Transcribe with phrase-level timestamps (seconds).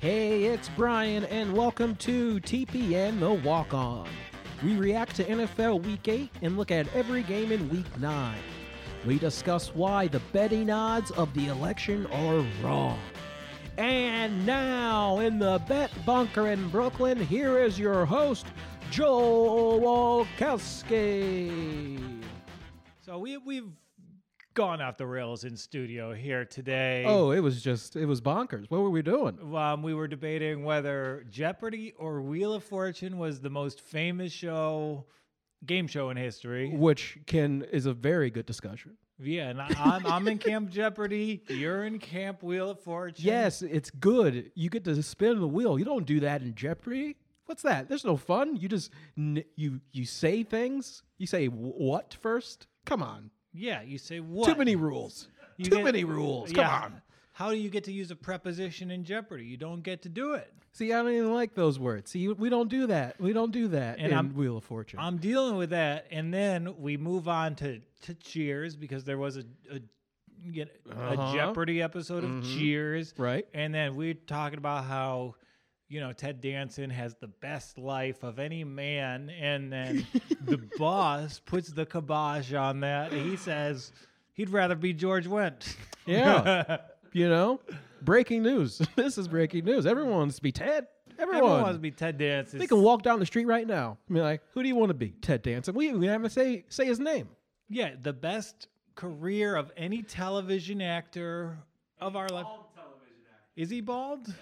[0.00, 4.08] Hey, it's Brian, and welcome to TPN The Walk On.
[4.64, 8.38] We react to NFL Week 8 and look at every game in Week 9.
[9.04, 12.98] We discuss why the betting odds of the election are wrong.
[13.76, 18.46] And now, in the Bet Bunker in Brooklyn, here is your host,
[18.90, 21.52] Joel Walkowski.
[23.02, 23.68] So we we've
[24.54, 27.04] gone off the rails in studio here today.
[27.06, 28.70] Oh, it was just, it was bonkers.
[28.70, 29.38] What were we doing?
[29.54, 35.04] Um, we were debating whether Jeopardy or Wheel of Fortune was the most famous show,
[35.66, 36.70] game show in history.
[36.70, 38.96] Which can is a very good discussion.
[39.22, 41.42] Yeah, and I'm I'm in Camp Jeopardy.
[41.48, 43.24] You're in Camp Wheel of Fortune.
[43.24, 44.50] Yes, it's good.
[44.54, 45.78] You get to spin the wheel.
[45.78, 47.16] You don't do that in Jeopardy.
[47.44, 47.88] What's that?
[47.88, 48.56] There's no fun.
[48.56, 51.02] You just you you say things.
[51.18, 52.66] You say what first?
[52.86, 53.30] Come on.
[53.52, 54.48] Yeah, you say what?
[54.48, 55.28] Too many rules.
[55.56, 56.50] You Too get- many rules.
[56.52, 56.80] Come Yeah.
[56.84, 57.02] on.
[57.32, 59.46] How do you get to use a preposition in Jeopardy?
[59.46, 60.52] You don't get to do it.
[60.72, 62.10] See, I don't even like those words.
[62.10, 63.18] See, we don't do that.
[63.20, 64.98] We don't do that And in I'm- Wheel of Fortune.
[65.00, 69.36] I'm dealing with that, and then we move on to, to Cheers because there was
[69.36, 69.80] a a,
[70.42, 71.30] you get- Uh-huh.
[71.30, 73.46] a Jeopardy episode of Cheers, right?
[73.52, 75.34] And then we're talking about how
[75.90, 80.06] you know Ted Danson has the best life of any man, and then
[80.44, 83.12] the boss puts the kibosh on that.
[83.12, 83.92] He says
[84.32, 85.76] he'd rather be George Wendt.
[86.06, 86.78] Yeah.
[87.12, 87.60] you know,
[88.00, 88.80] breaking news.
[88.96, 89.84] this is breaking news.
[89.84, 90.86] Everyone wants to be Ted.
[91.18, 91.36] Everyone.
[91.36, 92.60] Everyone wants to be Ted Danson.
[92.60, 93.98] They can walk down the street right now.
[94.08, 95.10] I mean, like, who do you want to be?
[95.20, 95.74] Ted Danson.
[95.74, 97.28] We we haven't say say his name.
[97.68, 101.58] Yeah, the best career of any television actor
[102.00, 102.46] of our life.
[103.56, 104.32] Is he bald?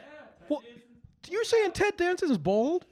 [0.46, 0.62] What?
[1.30, 2.86] You're saying Ted Danson is bald?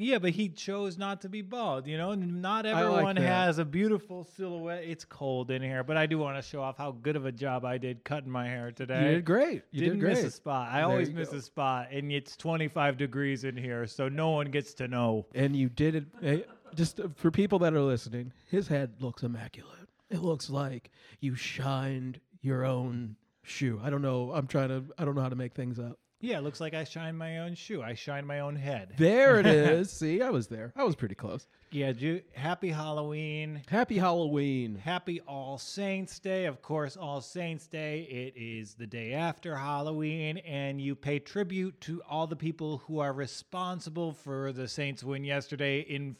[0.00, 1.88] Yeah, but he chose not to be bald.
[1.88, 3.22] You know, not everyone that.
[3.22, 4.84] has a beautiful silhouette.
[4.84, 7.32] It's cold in here, but I do want to show off how good of a
[7.32, 9.02] job I did cutting my hair today.
[9.06, 9.64] You did great.
[9.72, 10.14] You Didn't did great.
[10.14, 10.68] miss a spot.
[10.70, 11.38] I There always miss go.
[11.38, 15.26] a spot, and it's 25 degrees in here, so no one gets to know.
[15.34, 16.04] and you did it.
[16.22, 16.40] eh,
[16.76, 19.88] Just for people that are listening, his head looks immaculate.
[20.10, 23.80] It looks like you shined your own shoe.
[23.82, 24.30] I don't know.
[24.32, 24.84] I'm trying to.
[24.96, 25.98] I don't know how to make things up.
[26.20, 27.80] Yeah, it looks like I shine my own shoe.
[27.80, 28.94] I shine my own head.
[28.96, 29.88] There it is.
[29.92, 30.72] See, I was there.
[30.74, 31.46] I was pretty close.
[31.70, 33.62] Yeah, Ju- happy Halloween.
[33.68, 34.74] Happy Halloween.
[34.74, 36.46] Happy All Saints Day.
[36.46, 41.80] Of course, All Saints Day, it is the day after Halloween, and you pay tribute
[41.82, 46.16] to all the people who are responsible for the Saints win yesterday in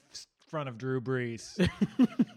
[0.47, 1.59] front of Drew Brees.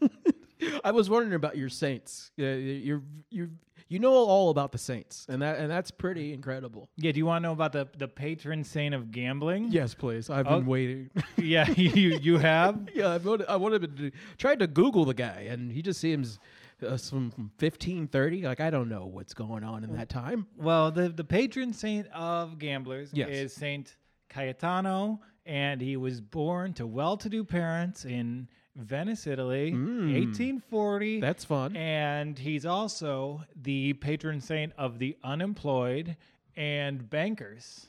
[0.84, 2.32] I was wondering about your Saints.
[2.38, 3.52] Yeah, you're you
[3.92, 6.90] you know all about the Saints, and that and that's pretty incredible.
[6.98, 9.70] yeah, do you want to know about the, the patron saint of gambling?
[9.72, 10.30] Yes, please.
[10.30, 10.60] I've Oh.
[10.60, 11.10] been waiting.
[11.38, 12.88] Yeah, you, you have?
[12.96, 16.40] yeah, I wanted, I wanted to tried to Google the guy, and he just seems
[16.88, 18.42] uh, some from fifteen thirty.
[18.44, 20.48] Like I don't know what's going on in that time.
[20.58, 23.30] Well, the, the patron saint of gamblers Yes.
[23.30, 23.96] is Saint
[24.30, 30.14] Cayetano, and he was born to well to do parents in Venice, Italy, hmm.
[30.14, 31.20] 1840.
[31.20, 31.76] That's fun.
[31.76, 36.16] And he's also the patron saint of the unemployed
[36.56, 37.88] and bankers.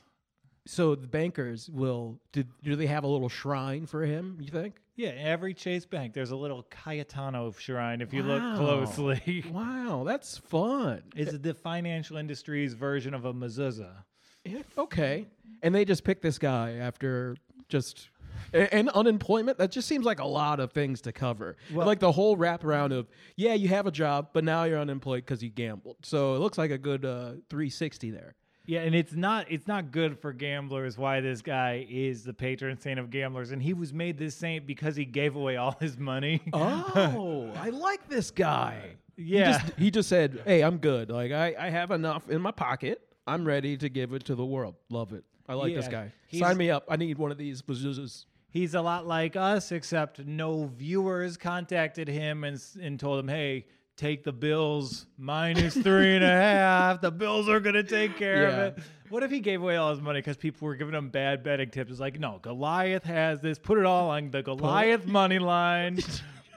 [0.65, 2.43] So the bankers will do.
[2.63, 4.37] Do they have a little shrine for him?
[4.39, 4.75] You think?
[4.95, 8.27] Yeah, every Chase Bank, there's a little Cayetano shrine if you Wow.
[8.27, 9.43] look closely.
[9.51, 11.01] Wow, that's fun.
[11.15, 14.03] it's the financial industry's version of a mezuzah.
[14.45, 15.25] Yeah, okay.
[15.63, 17.35] And they just picked this guy after
[17.69, 18.09] just
[18.53, 19.57] a- and unemployment.
[19.57, 21.55] That just seems like a lot of things to cover.
[21.71, 25.23] Well- like the whole wraparound of yeah, you have a job, but now you're unemployed
[25.25, 25.97] because you gambled.
[26.03, 28.35] So it looks like a good uh, 360 there.
[28.65, 32.79] Yeah, and it's not it's not good for gamblers why this guy is the patron
[32.79, 35.97] saint of gamblers, and he was made this saint because he gave away all his
[35.97, 36.41] money.
[36.53, 38.95] Oh, I like this guy.
[39.17, 39.45] Yeah.
[39.45, 41.09] He just, he just said, "Hey, I'm good.
[41.11, 43.01] Like I, I have enough in my pocket.
[43.27, 44.75] I'm ready to give it to the world.
[44.89, 45.25] Love it.
[45.47, 46.13] I like this guy.
[46.31, 46.85] Sign me up.
[46.89, 52.07] I need one of these bazookas." He's a lot like us, except no viewers contacted
[52.07, 53.65] him and and told him, "Hey,
[53.97, 57.01] take the Bills minus three and a half.
[57.01, 60.01] The Bills are gonna take care of it." What if he gave away all his
[60.01, 61.91] money because people were giving him bad betting tips?
[61.91, 63.59] It's like, no, Goliath has this.
[63.59, 65.99] Put it all on the Goliath money line.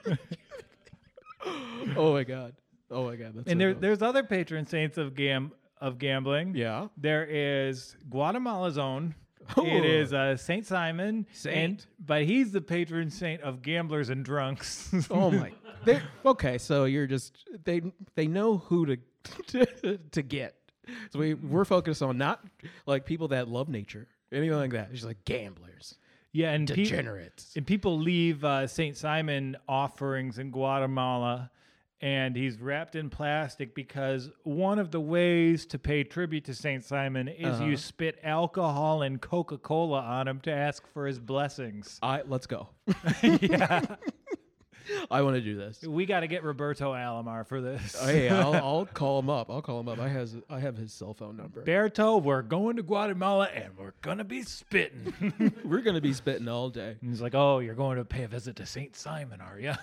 [1.95, 2.53] Oh my god.
[2.91, 3.33] Oh my god.
[3.35, 3.81] That's and so there, dope.
[3.81, 6.55] there's other patron saints of gam of gambling.
[6.55, 6.87] yeah.
[6.97, 9.15] There is Guatemala's own.
[9.57, 11.55] It is uh, Saint Simon, Saint.
[11.57, 14.91] and but he's the patron saint of gamblers and drunks.
[15.11, 15.51] Oh my.
[15.85, 16.57] They okay.
[16.57, 17.81] So you're just they
[18.15, 18.97] they know who to
[19.47, 20.55] to, to get.
[21.11, 22.43] So we we're focused on not
[22.85, 24.85] like people that love nature, anything like that.
[24.91, 25.95] It's just like gamblers,
[26.31, 27.53] yeah, and pe- degenerates.
[27.55, 31.51] and people leave uh, Saint Simon offerings in Guatemala
[32.01, 36.83] and he's wrapped in plastic because one of the ways to pay tribute to Saint
[36.85, 37.65] Simon is Uh-huh.
[37.65, 41.97] you spit alcohol and Coca Cola on him to ask for his blessings.
[42.03, 42.69] I let's go.
[43.23, 43.81] yeah,
[45.11, 45.81] I want to do this.
[45.83, 47.95] we got to get Roberto Alomar for this.
[47.99, 49.49] Oh, hey, I'll, I'll call him up.
[49.49, 49.99] I'll call him up.
[49.99, 51.63] I has I have his cell phone number.
[51.63, 55.13] Berto, we're going to Guatemala and we're gonna be spitting.
[55.63, 56.95] We're gonna be spitting all day.
[57.01, 59.73] And he's like, "Oh, you're going to pay a visit to Saint Simon, are you?"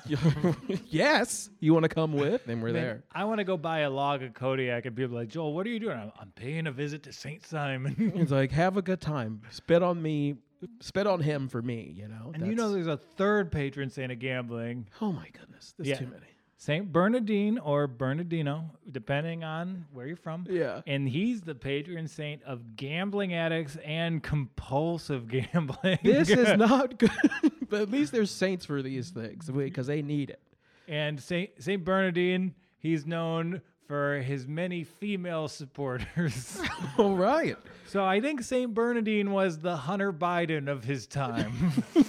[0.90, 2.46] yes, you want to come with?
[2.48, 3.04] And we're there.
[3.12, 5.66] I want to go buy a log of Kodiak, and people are like, "Joel, what
[5.66, 8.12] are you doing?" I'm, I'm paying a visit to Saint Simon.
[8.14, 9.42] he's like have a good time.
[9.50, 10.36] Spit on me.
[10.80, 11.92] Spit on him for me.
[11.96, 12.32] You know.
[12.34, 15.96] and you know, there's a third patron saint of gambling, oh my goodness, there's Yeah.
[15.96, 16.26] too many.
[16.56, 20.46] Saint Bernardine or Bernardino, depending on where you're from.
[20.48, 20.80] Yeah.
[20.86, 25.98] And he's the patron saint of gambling addicts and compulsive gambling.
[26.02, 27.10] This is not good,
[27.68, 30.40] but at least there's saints for these things because they need it.
[30.88, 36.60] and Saint Saint Bernardine, he's known for his many female supporters.
[36.98, 37.56] All right.
[37.86, 41.72] so I think Saint Bernardine was the Hunter Biden of his time.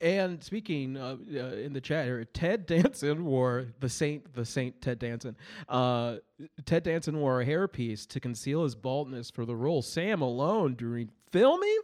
[0.00, 4.80] And speaking uh, uh, in the chat here, Ted Danson wore the Saint, the Saint
[4.80, 5.36] Ted Danson.
[5.68, 6.16] Uh,
[6.64, 11.10] Ted Danson wore a hairpiece to conceal his baldness for the role Sam Malone during
[11.30, 11.78] filming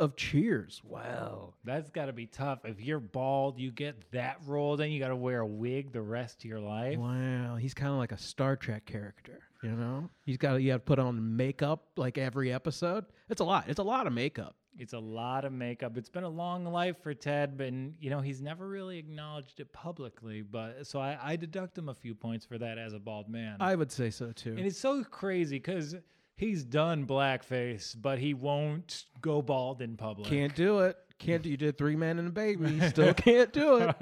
[0.00, 0.80] of Cheers.
[0.84, 1.54] Wow.
[1.64, 2.60] That's got to be tough.
[2.64, 6.02] If you're bald, you get that role, then you got to wear a wig the
[6.02, 6.98] rest of your life.
[6.98, 10.08] Wow, he's kind of like a Star Trek character, you know?
[10.24, 13.04] He's got you have to put on makeup like every episode.
[13.28, 13.66] It's a lot.
[13.68, 14.56] It's a lot of makeup.
[14.78, 15.98] It's a lot of makeup.
[15.98, 19.70] It's been a long life for Ted, but you know he's never really acknowledged it
[19.72, 20.42] publicly.
[20.42, 23.56] But so I, I deduct him a few points for that as a bald man.
[23.60, 24.50] I would say so too.
[24.56, 25.96] and it's so crazy because
[26.40, 30.26] he's done blackface, but he won't go bald in public.
[30.26, 30.96] Can't do it.
[31.18, 31.50] Can't do.
[31.50, 32.80] You did three men and a baby.
[32.88, 33.94] Still can't do it.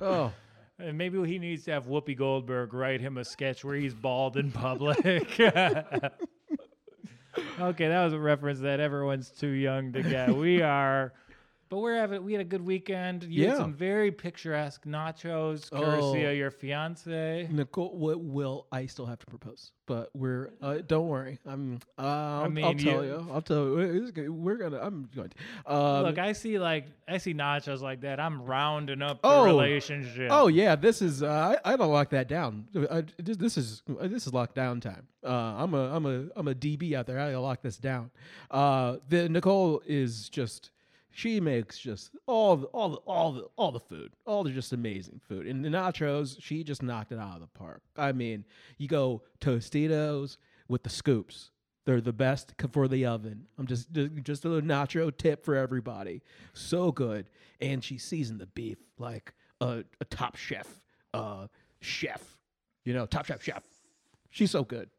[0.00, 0.32] Oh,
[0.78, 4.36] And maybe he needs to have Whoopi Goldberg write him a sketch where he's bald
[4.36, 5.00] in public.
[5.40, 6.12] okay,
[7.88, 10.36] that was a reference that everyone's too young to get.
[10.36, 11.12] We are,
[11.68, 13.24] but we're having we had a good weekend.
[13.24, 13.58] You had Yeah.
[13.58, 16.30] some very picturesque nachos, courtesy Oh.
[16.30, 17.48] of your fiance.
[17.50, 19.72] Nicole, what will I still have to propose?
[19.86, 21.38] But we're uh, don't worry.
[21.46, 21.78] I'm.
[21.96, 23.28] Uh, I'll, I'll tell you- you.
[23.32, 24.32] I'll tell you.
[24.32, 24.78] We're gonna.
[24.80, 25.30] I'm going.
[25.30, 25.72] To.
[25.74, 28.18] Um, Look, I see like I see nachos like that.
[28.18, 29.44] I'm rounding up the Oh.
[29.44, 30.28] relationship.
[30.32, 31.22] Oh yeah, this is.
[31.22, 32.66] Uh, I I don't lock that down.
[32.90, 35.06] I, this, this is this is lockdown time.
[35.24, 37.20] Uh, I'm a I'm a I'm a DB out there.
[37.20, 38.10] I gotta lock this down.
[38.50, 40.70] Uh, the Nicole is just.
[41.16, 44.74] She makes just all the all the all the all the food, all the just
[44.74, 45.46] amazing food.
[45.46, 47.80] And the nachos, she just knocked it out of the park.
[47.96, 48.44] I mean,
[48.76, 50.36] you go Tostitos
[50.68, 51.52] with the scoops.
[51.86, 53.46] They're the best for the oven.
[53.56, 53.88] I'm just
[54.24, 56.20] just a little nacho tip for everybody.
[56.52, 57.30] So good,
[57.62, 60.68] and she seasoned the beef like a, a top chef,
[61.14, 61.46] uh,
[61.80, 62.22] chef.
[62.84, 63.62] You know, top chef chef.
[64.28, 64.90] She's so good.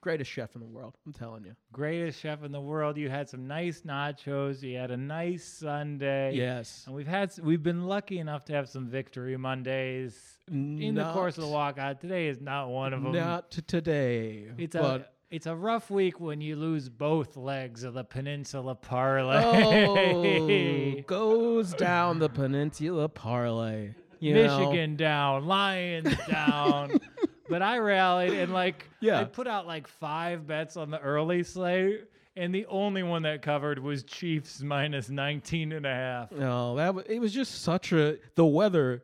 [0.00, 0.96] Greatest chef in the world.
[1.06, 1.54] I'm telling you.
[1.72, 2.96] greatest chef in the world.
[2.96, 4.62] You had some nice nachos.
[4.62, 6.32] You had a nice Sunday.
[6.34, 6.84] Yes.
[6.86, 11.36] And we've had we've been lucky enough to have some victory Mondays in the course
[11.36, 12.00] of the walkout.
[12.00, 13.12] Today is not one of them.
[13.12, 14.48] Not today.
[14.56, 18.74] it's but a it's a rough week when you lose both legs of the peninsula
[18.74, 19.62] parlay.
[19.62, 23.90] oh, goes down the peninsula parlay.
[24.18, 24.58] You know?
[24.58, 27.00] Michigan down, Lions down.
[27.50, 29.20] but I rallied and like Yeah.
[29.20, 32.04] I put out like five bets on the early slate.
[32.36, 36.30] And the only one that covered was Chiefs minus 19 and a half.
[36.32, 39.02] No, that was, it was just such a the weather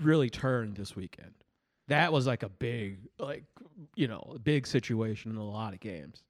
[0.00, 1.32] really turned this weekend.
[1.88, 3.44] That was like a big like
[3.96, 6.22] you know, big situation in a lot of games.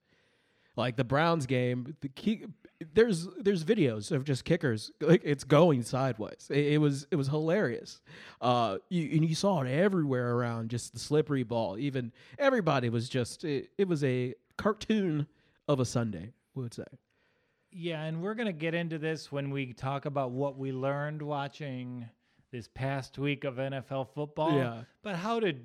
[0.74, 2.46] Like the Browns game, the key
[2.94, 6.48] there's there's videos of just kickers like it's going sideways.
[6.50, 8.00] It, it was it was hilarious.
[8.40, 11.78] Uh you and you saw it everywhere around just the slippery ball.
[11.78, 15.26] Even everybody was just it, it was a cartoon
[15.68, 16.84] of a Sunday, we would say.
[17.74, 21.22] Yeah, and we're going to get into this when we talk about what we learned
[21.22, 22.06] watching
[22.50, 24.54] this past week of NFL football.
[24.54, 24.82] Yeah.
[25.02, 25.64] But how did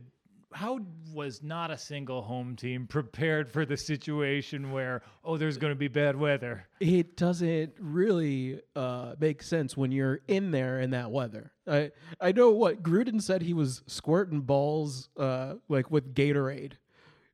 [0.53, 0.79] how
[1.13, 5.77] was not a single home team prepared for the situation where oh there's going to
[5.77, 6.67] be bad weather?
[6.79, 11.51] it doesn't really uh, make sense when you're in there in that weather.
[11.67, 16.73] I I know what Gruden said he was squirting balls uh, like with Gatorade.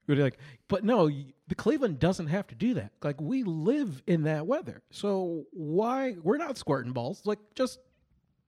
[0.05, 1.09] Like, but no,
[1.47, 2.91] the Cleveland doesn't have to do that.
[3.01, 7.21] Like we live in that weather, so why we're not squirting balls?
[7.25, 7.79] Like just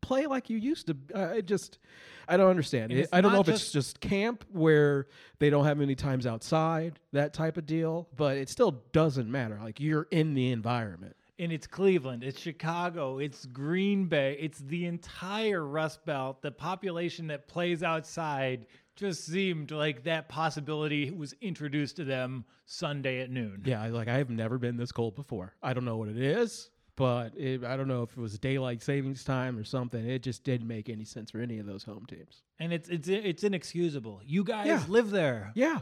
[0.01, 0.97] play like you used to.
[1.15, 1.79] I just
[2.27, 2.91] I don't understand.
[2.91, 5.07] It- I don't know if it's just camp where
[5.39, 8.07] they don't have many times outside, that type of deal.
[8.15, 9.59] But it still doesn't matter.
[9.61, 11.15] Like you're in the environment.
[11.37, 16.41] And it's Cleveland, it's Chicago, it's Green Bay, it's the entire Rust Belt.
[16.41, 23.19] The population that plays outside just seemed like that possibility was introduced to them Sunday
[23.19, 23.63] at noon.
[23.65, 25.53] Yeah, like I have never been this cold before.
[25.61, 28.81] I don't know what it is, but it, I don't know if it was daylight
[28.81, 30.07] savings time or something.
[30.07, 32.41] It just didn't make any sense for any of those home teams.
[32.59, 34.21] And it's it's it's inexcusable.
[34.25, 34.83] You guys Yeah.
[34.87, 35.51] live there.
[35.55, 35.79] Yeah.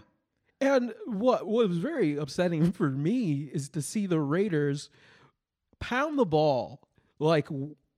[0.61, 4.89] And what what was very upsetting for me is to see the Raiders
[5.79, 6.81] pound the ball
[7.19, 7.47] like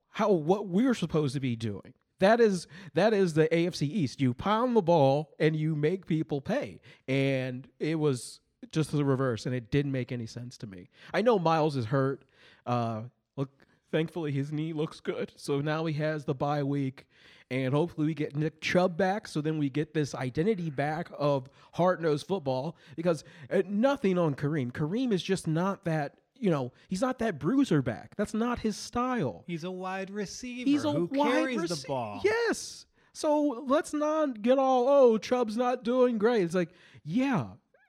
[0.09, 1.93] how what we're supposed to be doing.
[2.19, 4.21] That is that is the AFC East.
[4.21, 6.79] You pound the ball and you make people pay.
[7.07, 8.39] And it was
[8.71, 10.89] just the reverse and it didn't make any sense to me.
[11.13, 12.23] I know Miles is hurt.
[12.65, 13.03] Uh
[13.37, 13.49] look
[13.91, 15.31] thankfully his knee looks good.
[15.35, 17.05] So now he has the bye week
[17.51, 21.47] and hopefully we get Nick Chubb back so then we get this identity back of
[21.73, 24.71] hard-nosed football because uh, nothing on Kareem.
[24.71, 28.15] Kareem is just not that, you know, he's not that bruiser back.
[28.17, 29.43] That's not his style.
[29.45, 32.21] He's a wide receiver He's a who wide carries rece- the ball.
[32.23, 32.87] Yes.
[33.13, 36.43] So let's not get all, oh, Chubb's not doing great.
[36.43, 36.71] It's like,
[37.03, 37.45] yeah,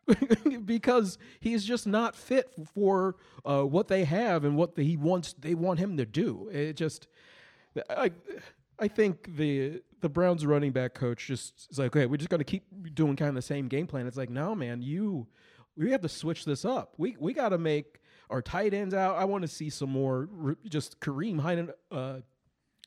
[0.64, 5.34] because he's just not fit for uh, what they have and what he wants.
[5.34, 6.48] They want him to do.
[6.52, 7.08] It just,
[7.90, 8.12] I,
[8.78, 12.40] I think the the Browns running back coach just is like, okay, we're just going
[12.40, 14.06] to keep doing kind of the same game plan.
[14.06, 15.26] It's like, no, man, you,
[15.76, 16.94] we have to switch this up.
[16.98, 19.16] We we got to make our tight ends out.
[19.16, 21.70] I want to see some more, re- just Kareem.
[21.90, 22.20] Uh,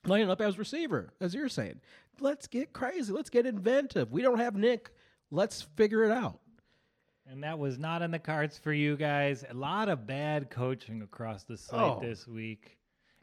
[0.05, 1.81] lining up as receiver, as you're saying.
[2.19, 3.11] Let's get crazy.
[3.13, 4.11] Let's get inventive.
[4.11, 4.91] We don't have Nick.
[5.31, 6.39] Let's figure it out.
[7.31, 9.45] And that was not in the cards for you guys.
[9.49, 11.99] A lot of bad coaching across the site Oh.
[12.01, 12.77] this week.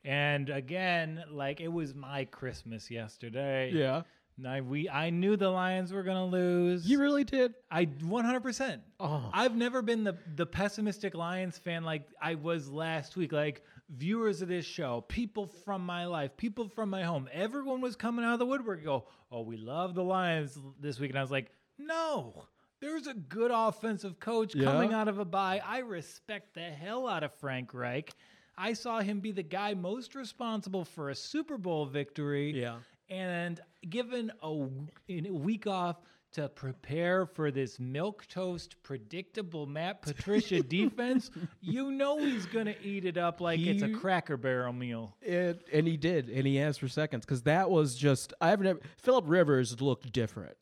[0.04, 3.72] And again, like it was my Christmas yesterday.
[3.72, 4.02] Yeah.
[4.46, 6.86] I, we, I knew the Lions were going to lose.
[6.88, 7.54] You really did?
[7.70, 8.80] I 100%.
[9.00, 9.30] Oh.
[9.32, 13.32] I've never been the the pessimistic Lions fan like I was last week.
[13.32, 17.96] Like viewers of this show, people from my life, people from my home, everyone was
[17.96, 18.84] coming out of the woodwork.
[18.84, 22.44] Go, oh, we love the Lions this week, and I was like, no.
[22.80, 24.64] There's a good offensive coach Yeah.
[24.64, 25.60] coming out of a bye.
[25.64, 28.14] I respect the hell out of Frank Reich.
[28.58, 32.52] I saw him be the guy most responsible for a Super Bowl victory.
[32.52, 32.76] Yeah.
[33.08, 34.66] And given a,
[35.08, 35.96] a week off
[36.32, 41.30] to prepare for this milk toast, predictable Matt Patricia defense,
[41.60, 45.16] you know he's going to eat it up like it's a Cracker Barrel meal.
[45.26, 48.80] And, and he did, and he asked for seconds because that was just I've never.
[48.98, 50.56] Philip Rivers looked different.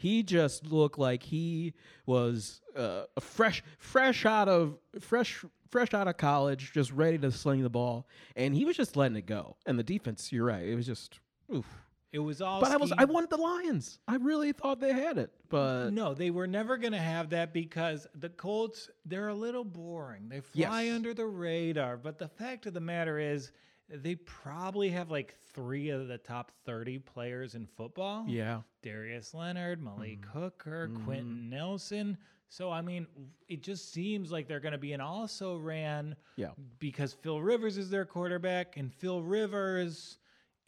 [0.00, 1.74] He just looked like he
[2.06, 7.30] was uh, a fresh, fresh out of fresh, fresh out of college, just ready to
[7.30, 9.56] sling the ball, and he was just letting it go.
[9.66, 11.20] And the defense, you're right, it was just.
[11.54, 11.66] Oof.
[12.14, 12.62] It was all.
[12.62, 13.98] But I was I wanted the Lions.
[14.08, 17.52] I really thought they had it, but No, they were never going to have that
[17.52, 20.30] because the Colts, they're a little boring.
[20.30, 20.94] They fly Yes.
[20.94, 21.98] under the radar.
[21.98, 23.52] But the fact of the matter is,
[23.92, 28.24] they probably have like three of the top 30 players in football.
[28.28, 30.38] yeah, Darius Leonard, Malik Mm-hmm.
[30.38, 32.16] Hooker, Quenton Nelson.
[32.48, 33.06] So, I mean,
[33.48, 36.48] it just seems like they're going to be an also ran yeah.
[36.80, 40.18] because Phil Rivers is their quarterback, and Phil Rivers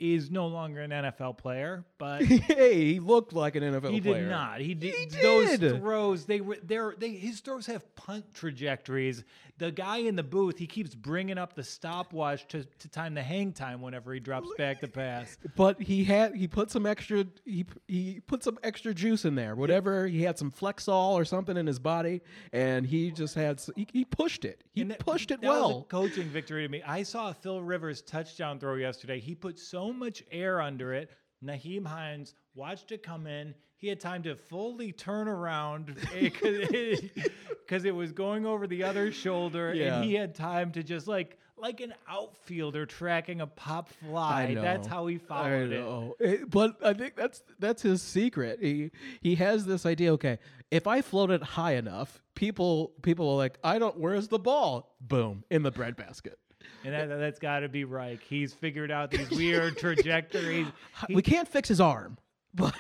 [0.02, 4.14] is no longer an NFL player, but hey, he looked like an NFL he player.
[4.16, 4.60] He did not.
[4.60, 6.26] He did, He those throws.
[6.26, 9.22] They were they're they his throws have punt trajectories.
[9.58, 13.22] The guy in the booth, he keeps bringing up the stopwatch to, to time the
[13.22, 15.36] hang time whenever he drops back the pass.
[15.56, 19.54] But he had he put some extra he he put some extra juice in there.
[19.54, 23.86] Whatever he had some Flexol or something in his body, and he just had he,
[23.92, 24.64] he pushed it.
[24.72, 25.86] He that- pushed it that was a well.
[25.88, 26.82] coaching victory to me.
[26.84, 29.20] I saw Phil Rivers touchdown throw yesterday.
[29.20, 31.10] He put so much air under it.
[31.44, 33.54] Nyheim Hines watched it come in.
[33.76, 39.74] He had time to fully turn around because it was going over the other shoulder,
[39.74, 39.96] Yeah.
[39.96, 44.54] and he had time to just like like an outfielder tracking a pop fly.
[44.54, 45.80] That's how he followed it.
[45.80, 46.14] know.
[46.18, 48.58] It- But I think that's that's his secret.
[48.60, 50.12] He he has this idea.
[50.14, 50.38] Okay,
[50.70, 53.98] if I float it high enough, people people are like, I don't.
[53.98, 54.96] Where's the ball?
[55.00, 56.38] Boom in the breadbasket.
[56.84, 58.20] And that, that's got to be Reich.
[58.22, 60.66] He's figured out these weird trajectories.
[61.06, 62.18] He- we can't fix his arm,
[62.54, 62.74] but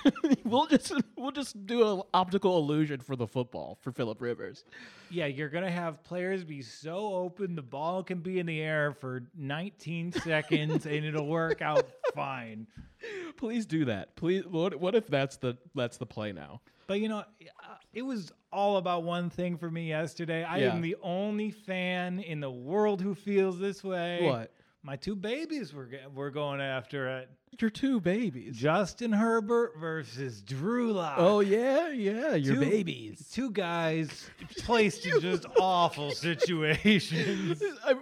[0.44, 4.64] we'll just we'll just do an optical illusion for the football for Philip Rivers.
[5.10, 8.60] Yeah, you're going to have players be so open, the ball can be in the
[8.60, 12.66] air for 19 seconds and it'll work out fine.
[13.36, 14.14] Please do that.
[14.16, 14.46] Please.
[14.46, 16.60] What, what if that's the that's the play now?
[16.86, 17.24] But you know, uh,
[17.92, 20.44] it was all about one thing for me yesterday.
[20.44, 20.74] I Yeah.
[20.74, 24.20] am the only fan in the world who feels this way.
[24.22, 24.50] What?
[24.84, 27.30] my two babies were were going after it.
[27.60, 28.56] Your two babies.
[28.56, 31.14] Justin Herbert versus Drew Lock.
[31.18, 33.28] Oh yeah, yeah, your Two- babies.
[33.32, 37.62] Two guys placed in just awful situations.
[37.84, 37.92] I,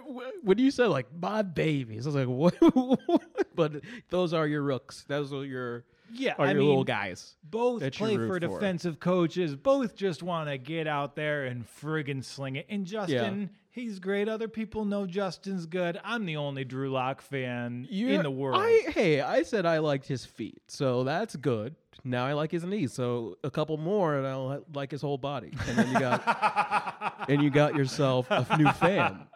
[0.41, 3.21] when you said like my babies, I was like, what?
[3.55, 3.73] but
[4.09, 5.05] those are your rooks.
[5.07, 5.83] Those are your
[6.13, 7.35] Yeah, are I your mean, little guys.
[7.43, 8.39] both play for for.
[8.39, 9.55] defensive coaches.
[9.55, 12.65] Both just want to get out there and friggin' sling it.
[12.69, 14.27] And Justin, he's great.
[14.27, 15.99] Other people know Justin's good.
[16.03, 18.61] I'm the only Drew Lock fan in You're- the world.
[18.63, 21.75] I hey, I said I liked his feet, so that's good.
[22.03, 25.51] Now I like his knees, so a couple more, and I'll like his whole body,
[25.67, 29.27] and then you got and you got yourself a new fan.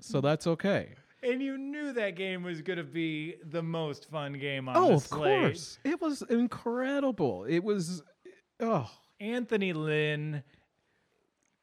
[0.00, 0.94] So that's okay.
[1.26, 4.88] And you knew that game was going to be the most fun game on Oh,
[4.88, 5.40] the of slate.
[5.40, 7.44] course, it was incredible.
[7.44, 8.02] It was,
[8.60, 8.90] oh,
[9.20, 10.42] Anthony Lynn,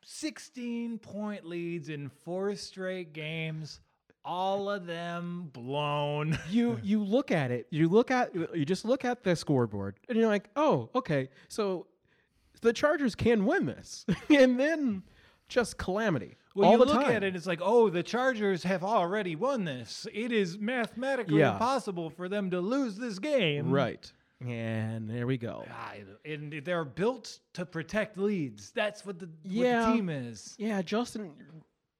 [0.04, 3.80] 16 point leads in four straight games,
[4.26, 6.38] all of them blown.
[6.50, 10.18] you you look at it you look at you just look at the scoreboard and
[10.18, 11.88] you're like oh okay so
[12.62, 15.04] the chargers can win this and then
[15.50, 18.64] just calamity Well, all you the look time at it, it's like, oh, the Chargers
[18.64, 20.06] have already won this.
[20.14, 21.54] It is mathematically Yeah.
[21.54, 23.72] impossible for them to lose this game.
[23.72, 24.12] right
[24.46, 28.72] and there we go I- And they're built to protect leads.
[28.72, 29.86] That's what the, what Yeah.
[29.86, 30.54] the team is.
[30.60, 31.32] yeah justin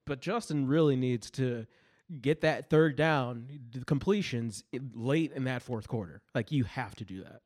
[0.06, 1.66] but justin really needs to
[2.20, 6.94] get that third down the completions i- late in that fourth quarter like you have
[6.96, 7.40] to do that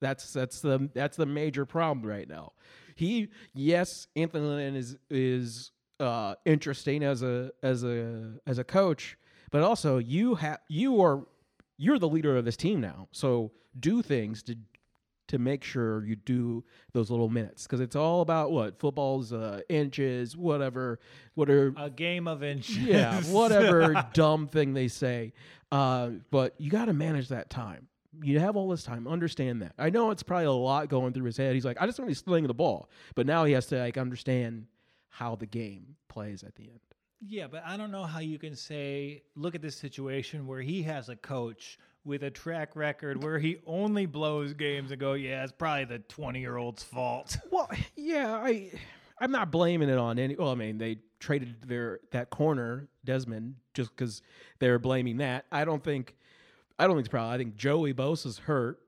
[0.00, 2.52] that's that's the that's the major problem right now
[2.94, 9.16] he yes anthony lynn is is uh interesting as a as a as a coach
[9.50, 11.26] but also you have you are
[11.78, 13.08] you're the leader of this team now.
[13.12, 14.56] So do things to
[15.28, 18.78] to make sure you do those little minutes because it's all about what?
[18.80, 20.98] Football's uh, inches whatever
[21.34, 22.76] whatever A game of inches.
[22.78, 25.32] yeah whatever dumb thing they say.
[25.70, 27.86] Uh, but you got to manage that time.
[28.22, 29.06] You have all this time.
[29.06, 29.74] Understand that.
[29.78, 31.54] I know it's probably a lot going through his head.
[31.54, 32.90] He's like i just want to be sling the ball.
[33.14, 34.66] But now he has to like understand
[35.08, 36.80] how the game plays at the end
[37.26, 40.82] Yeah, but I don't know how you can say, look at this situation where he
[40.82, 45.42] has a coach with a track record where he only blows games and go, yeah,
[45.42, 47.36] it's probably the 20 year old's fault.
[47.50, 48.70] Well, yeah, I
[49.20, 50.36] I'm not blaming it on any.
[50.36, 54.22] Well, I mean, they traded their that corner Desmond just because
[54.58, 55.46] they're blaming that.
[55.50, 56.14] I don't think
[56.78, 57.34] I don't think it's probably.
[57.34, 58.78] I think Joey Bosa's hurt.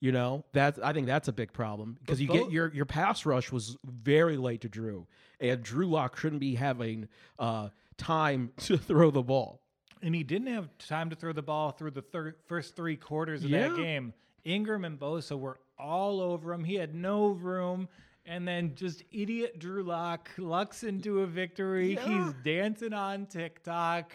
[0.00, 2.86] You know, that's I think that's a big problem because you Bo- get your your
[2.86, 5.06] pass rush was very late to Drew,
[5.40, 7.06] and Drew Lock shouldn't be having
[7.38, 9.60] uh, time to throw the ball.
[10.02, 13.44] And he didn't have time to throw the ball through the thir- first three quarters
[13.44, 13.68] of Yeah.
[13.68, 14.14] that game.
[14.44, 16.64] Ingram and Bosa were all over him.
[16.64, 17.86] He had no room.
[18.30, 21.94] And then just idiot Drew Lock lucks into a victory.
[21.94, 22.26] Yeah.
[22.26, 24.12] He's dancing on TikTok.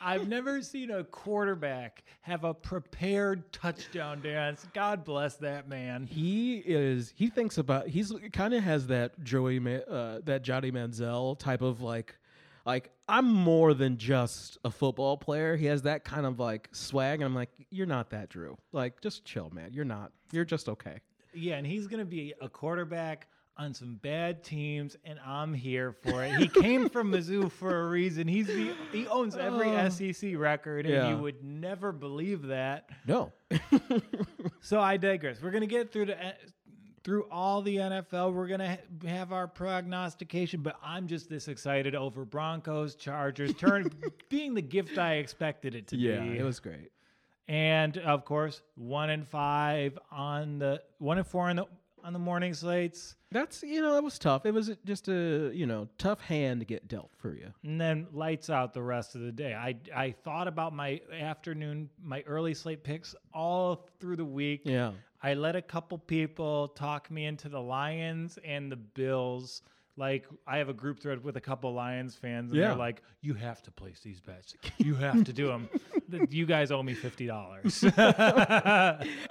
[0.00, 4.66] I've never seen a quarterback have a prepared touchdown dance.
[4.72, 6.06] God bless that man.
[6.06, 7.12] He is.
[7.14, 7.86] He thinks about.
[7.86, 12.16] He's kind of has that Joey, uh, that Johnny Manziel type of like,
[12.64, 15.54] like I'm more than just a football player.
[15.54, 18.56] He has that kind of like swag, and I'm like, you're not that, Drew.
[18.72, 19.74] Like, just chill, man.
[19.74, 20.12] You're not.
[20.32, 21.00] You're just okay.
[21.34, 23.28] Yeah, and he's going to be a quarterback
[23.60, 26.32] on some bad teams, and I'm here for it.
[26.36, 28.26] He came from Mizzou for a reason.
[28.26, 29.88] He's the, he owns every Oh.
[29.90, 31.10] SEC record, and Yeah.
[31.10, 32.88] you would never believe that.
[33.06, 33.32] No.
[34.62, 35.40] So I digress.
[35.42, 36.18] We're going to get through the.
[36.28, 36.32] Uh,
[37.02, 41.94] through all the NFL, we're gonna ha- have our prognostication, but I'm just this excited
[41.94, 43.90] over Broncos, Chargers, turn
[44.28, 46.36] being the gift I expected it to yeah, be.
[46.36, 46.90] it was great.
[47.48, 51.66] and of course, one and five on the one and four on the
[52.04, 53.16] on the morning slates.
[53.32, 54.44] That's you know that was tough.
[54.46, 57.52] It was just a you know tough hand to get dealt for you.
[57.62, 59.54] and then lights out the rest of the day.
[59.54, 64.62] I I thought about my afternoon, my early slate picks all through the week.
[64.64, 64.92] Yeah.
[65.22, 69.62] I let a couple people talk me into the Lions and the Bills.
[69.96, 72.68] Like I have a group thread with a couple Lions fans, and Yeah.
[72.68, 74.56] they're like, "You have to place these bets.
[74.78, 75.68] You have to do them.
[76.30, 77.84] you guys owe me fifty dollars."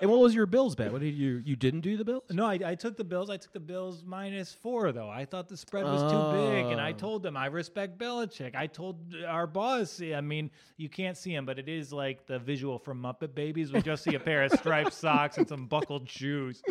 [0.02, 0.92] And what was your Bills bet?
[0.92, 2.24] What did you you didn't do the Bills?
[2.32, 3.30] No, I, I took the Bills.
[3.30, 5.10] I took the Bills minus four, though.
[5.10, 6.96] I thought the spread was too big, and I Oh.
[6.96, 8.56] told them I respect Belichick.
[8.56, 12.40] I told our boss, I mean, you can't see him, but it is like the
[12.40, 13.72] visual from Muppet Babies.
[13.72, 16.62] We just see a pair of striped socks and some buckled shoes,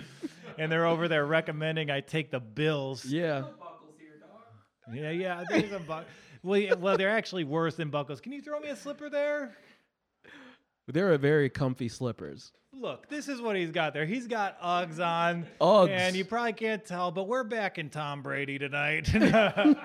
[0.59, 3.05] and they're over there recommending I take the Bills.
[3.05, 3.45] Yeah.
[4.93, 5.45] Yeah, yeah.
[5.49, 6.05] There's a bu-
[6.43, 8.21] well, yeah, well, they're actually worse than buckles.
[8.21, 9.57] Can you throw me a slipper there?
[10.89, 12.53] They're very comfy slippers.
[12.73, 14.07] Look, this is what he's got there.
[14.07, 15.47] He's got Uggs on.
[15.61, 15.91] Uggs.
[15.91, 19.09] And you probably can't tell, but we're back in Tom Brady tonight.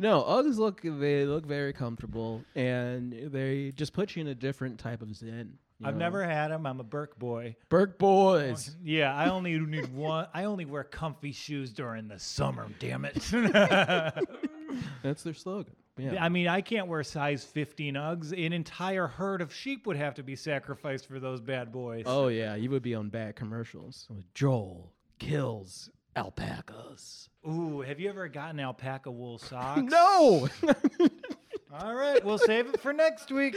[0.00, 4.80] No, Uggs look they look very comfortable, and they just put you in a different
[4.80, 5.56] type of zen.
[5.78, 6.00] you I've know?
[6.00, 6.66] never had them.
[6.66, 7.54] I'm a Burke boy.
[7.68, 8.74] Burke boys.
[8.82, 10.26] Yeah, I only need one.
[10.34, 12.66] I only wear comfy shoes during the summer.
[12.80, 13.14] Damn it.
[15.04, 15.76] That's their slogan.
[15.96, 16.24] Yeah.
[16.24, 18.32] I mean, I can't wear size 15 Uggs.
[18.32, 22.04] An entire herd of sheep would have to be sacrificed for those bad boys.
[22.06, 24.08] oh yeah, you would be on bad commercials.
[24.34, 27.28] Joel kills alpacas.
[27.48, 29.82] Ooh, have you ever gotten alpaca wool socks?
[29.82, 30.48] No.
[31.80, 33.56] All right, we'll save it for next week.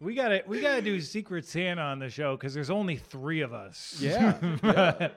[0.00, 3.52] We gotta we gotta do Secret Santa on the show because there's only three of
[3.52, 3.96] us.
[4.00, 4.38] yeah.
[4.62, 5.08] yeah.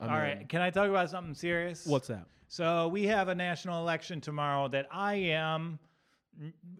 [0.00, 1.86] All mean, right, can I talk about something serious?
[1.86, 2.26] What's that?
[2.52, 5.78] So we have a national election tomorrow that I am.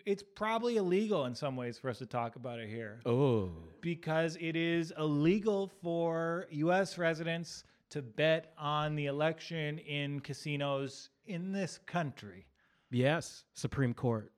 [0.05, 3.51] It's probably illegal in some ways for us to talk about it here Oh.
[3.81, 6.99] because it is illegal for U.S.
[6.99, 12.47] residents to bet on the election in casinos in this country.
[12.91, 14.33] Yes, Supreme Court.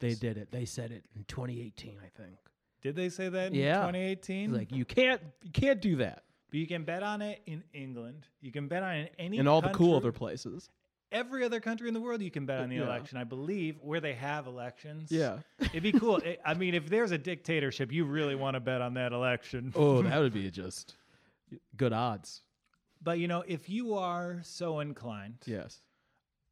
[0.00, 0.50] They did it.
[0.52, 2.36] They said it in 2018, I think.
[2.82, 3.76] Did they say that in Yeah.
[3.86, 4.52] 2018?
[4.52, 6.24] Like you can't you can't do that.
[6.54, 8.28] But you can bet on it in England.
[8.40, 10.68] You can bet on it in any In all the cool other places.
[11.10, 12.82] every other country in the world you can bet on the Yeah.
[12.84, 13.18] election.
[13.18, 15.10] I believe where they have elections.
[15.10, 15.40] Yeah.
[15.58, 16.20] It'd be cool.
[16.24, 19.72] I- I mean, if there's a dictatorship, you really want to bet on that election.
[19.74, 20.94] Oh, that would be just
[21.76, 22.42] good odds.
[23.02, 25.80] But you know, if you are so inclined, Yes.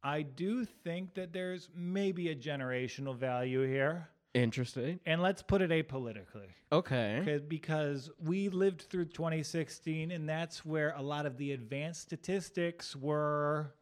[0.03, 4.09] I do think that there's maybe a generational value here.
[4.33, 4.99] Interesting.
[5.05, 6.49] And let's put it apolitically.
[6.71, 7.39] Okay.
[7.47, 13.75] Because we lived through 2016, and that's where a lot of the advanced statistics were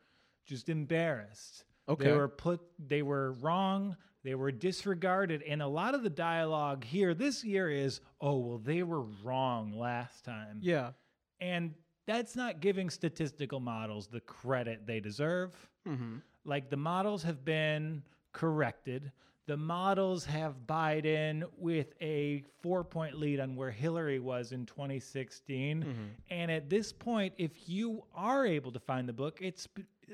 [0.46, 1.64] just embarrassed.
[1.88, 2.06] Okay.
[2.06, 6.84] They were put, they were wrong, they were disregarded, and a lot of the dialogue
[6.84, 10.60] here this year is, oh, well, they were wrong last time.
[10.62, 10.92] Yeah.
[11.40, 11.74] And
[12.08, 15.52] that's not giving statistical models the credit they deserve.
[15.88, 16.18] Mm-hmm.
[16.44, 19.12] Like the models have been corrected.
[19.48, 25.84] The models have Biden with a four point lead on where Hillary was in 2016.
[25.84, 25.92] Mm-hmm.
[26.30, 29.68] And at this point, if you are able to find the book, it's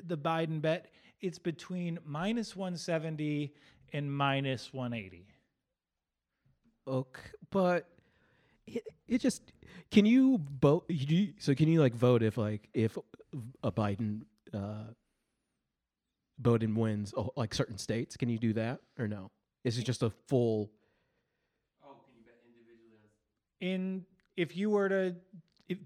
[0.06, 3.54] the Biden bet, it's between minus 170
[3.94, 5.28] and minus 180.
[6.88, 7.90] Okay, but
[8.66, 9.42] it, it just
[9.92, 10.90] can you vote?
[11.40, 12.98] So can you like vote if like if
[13.64, 14.22] a Biden
[14.54, 14.86] uh
[16.42, 18.16] Biden wins oh, like certain states?
[18.18, 19.32] Can you do that or no?
[19.64, 20.72] Is it just a full?
[21.84, 23.10] Oh, can you bet individually?
[23.60, 25.16] In if you were to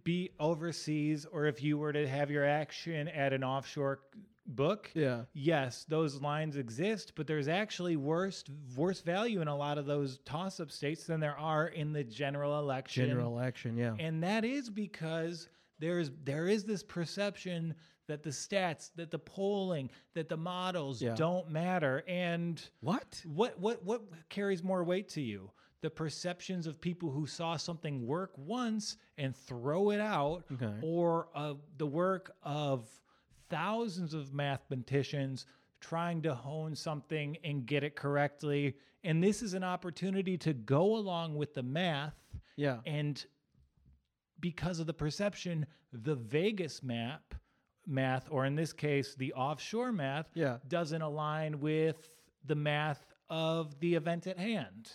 [0.04, 4.00] be overseas or if you were to have your action at an offshore
[4.48, 5.22] book Yeah.
[5.34, 8.44] yes those lines exist but there's actually worse
[8.76, 12.60] worse value in a lot of those toss-up states than there are in the general
[12.60, 13.96] election General election, yeah.
[13.98, 15.48] and that is because
[15.80, 17.74] there's there is this perception
[18.12, 21.16] that the stats that the polling that the models Yeah.
[21.16, 23.22] don't matter and what?
[23.26, 25.50] what what what carries more weight to you?
[25.80, 30.74] The perceptions of people who saw something work once and throw it out, Okay.
[30.84, 32.88] or uh, the work of
[33.50, 35.46] thousands of mathematicians
[35.80, 38.76] trying to hone something and get it correctly.
[39.04, 42.14] And this is an opportunity to go along with the math
[42.58, 42.82] Yeah.
[42.86, 43.26] and
[44.40, 47.36] because of the perception, the Vegas map
[47.92, 50.58] math, or in this case, the offshore math, Yeah.
[50.68, 52.10] doesn't align with
[52.46, 54.92] the math of the event at hand.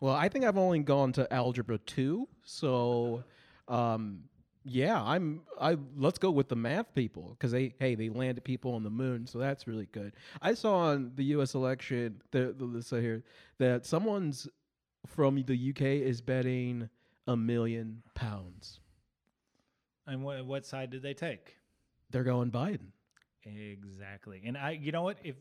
[0.00, 3.24] Well, I think I've only gone to algebra two, so
[3.68, 4.24] um,
[4.64, 5.42] yeah, I'm.
[5.60, 8.90] I let's go with the math people because they hey they landed people on the
[8.90, 10.14] moon, so that's really good.
[10.40, 11.54] I saw on the U.S.
[11.54, 13.24] election the the list here
[13.58, 14.48] that someone's
[15.06, 16.88] from the UK is betting
[17.26, 18.78] a million pounds.
[20.06, 21.56] And what, what side did they take?
[22.12, 22.92] They're going Biden.
[23.44, 24.42] Exactly.
[24.44, 25.18] And I, you know what?
[25.24, 25.36] If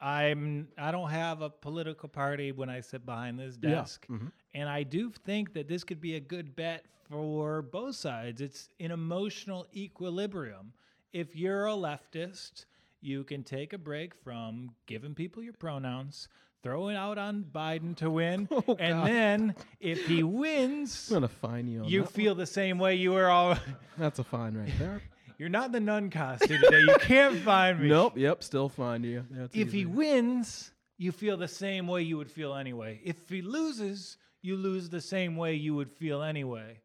[0.00, 3.70] I'm, I don't have a political party when I sit behind this Yeah.
[3.70, 4.28] desk, mm-hmm.
[4.54, 8.40] and I do think that this could be a good bet for both sides.
[8.40, 10.72] It's an emotional equilibrium.
[11.12, 12.64] If you're a leftist,
[13.00, 16.28] you can take a break from giving people your pronouns,
[16.62, 19.06] throw it out on Biden to win, Oh, and God.
[19.08, 21.84] then if he wins, I'm gonna fine you.
[21.86, 23.56] You feel the same way you were all.
[23.98, 25.02] that's a fine right there.
[25.38, 26.80] You're not in the nun costume today.
[26.80, 27.88] You can't find me.
[27.88, 28.16] nope.
[28.16, 28.42] Yep.
[28.42, 29.24] Still find you.
[29.30, 33.00] That's If he wins, you feel the same way you would feel anyway.
[33.04, 36.80] If he loses, you lose the same way you would feel anyway.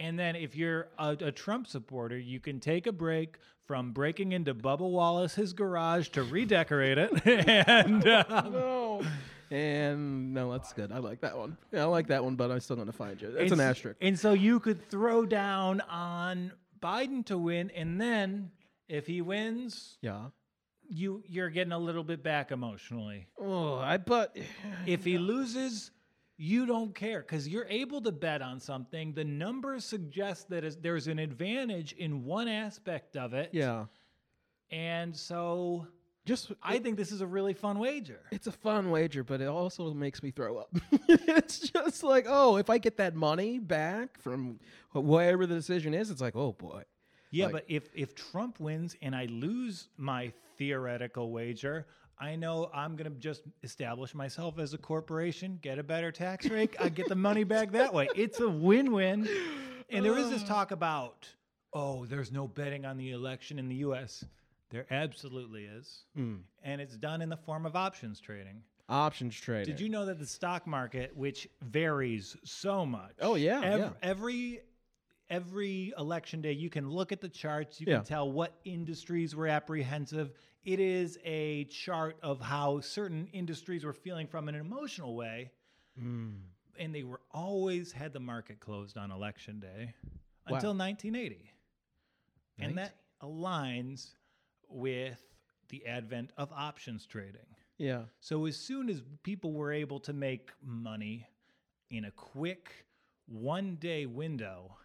[0.00, 4.32] And then if you're a, a Trump supporter, you can take a break from breaking
[4.32, 7.26] into Bubba Wallace's garage to redecorate it.
[7.48, 9.02] and um, no.
[9.50, 10.92] And no, that's good.
[10.92, 11.56] I like that one.
[11.72, 13.28] Yeah, I like that one, but I'm still gonna find you.
[13.28, 13.98] It's an and asterisk.
[14.00, 18.50] And so you could throw down on Biden to win, and then
[18.88, 20.30] if he wins, Yeah.
[20.88, 23.26] you you're getting a little bit back emotionally.
[23.38, 24.36] Oh, I but
[24.86, 25.90] If he loses,
[26.36, 29.12] you don't care because you're able to bet on something.
[29.12, 33.50] The numbers suggest that there's an advantage in one aspect of it.
[33.52, 33.86] yeah,
[34.70, 35.86] And so
[36.28, 38.20] just I think this is a really fun wager.
[38.30, 40.68] it's a fun wager, but it also makes me throw up.
[41.08, 44.60] it's just like, oh, if I get that money back from
[44.92, 46.82] whatever the decision is, it's like, oh boy.
[47.30, 51.86] Yeah, Like- but if if Trump wins and I lose my theoretical wager,
[52.18, 56.76] I know I'm gonna just establish myself as a corporation, get a better tax rate,
[56.78, 58.08] I get the money back that way.
[58.14, 59.26] It's a win-win.
[59.90, 61.26] And there is this talk about,
[61.72, 64.24] oh, there's no betting on the election in the U.S.
[64.70, 66.42] There absolutely is, Mm.
[66.62, 68.62] and it's done in the form of options trading.
[68.88, 69.74] Options trading.
[69.74, 73.14] Did you know that the stock market, which varies so much?
[73.20, 73.92] Oh, yeah, ev- yeah.
[74.02, 74.60] Every
[75.30, 77.78] every election day, you can look at the charts.
[77.82, 77.96] You Yeah.
[77.96, 80.32] can tell what industries were apprehensive.
[80.64, 85.52] It is a chart of how certain industries were feeling from an emotional way,
[86.00, 86.40] Mm.
[86.78, 89.94] and they were always had the market closed on election day
[90.48, 90.54] Wow.
[90.56, 91.52] until 1980,
[92.58, 94.14] and that aligns
[94.68, 95.22] with
[95.68, 97.40] the advent of options trading.
[97.78, 98.02] Yeah.
[98.20, 101.26] So as soon as people were able to make money
[101.90, 102.86] in a quick
[103.26, 104.76] one day window,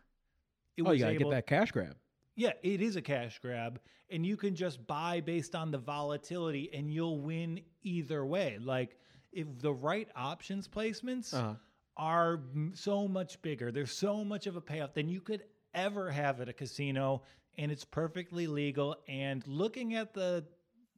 [0.77, 1.95] it Oh, was you gotta able, get that cash grab.
[2.35, 6.69] Yeah, it is a cash grab, and you can just buy based on the volatility,
[6.73, 8.57] and you'll win either way.
[8.59, 8.97] Like
[9.31, 11.55] if the right options placements Uh-huh.
[11.97, 12.41] are
[12.73, 15.43] so much bigger, there's so much of a payoff than you could
[15.73, 17.21] ever have at a casino,
[17.57, 18.97] and it's perfectly legal.
[19.07, 20.45] And looking at the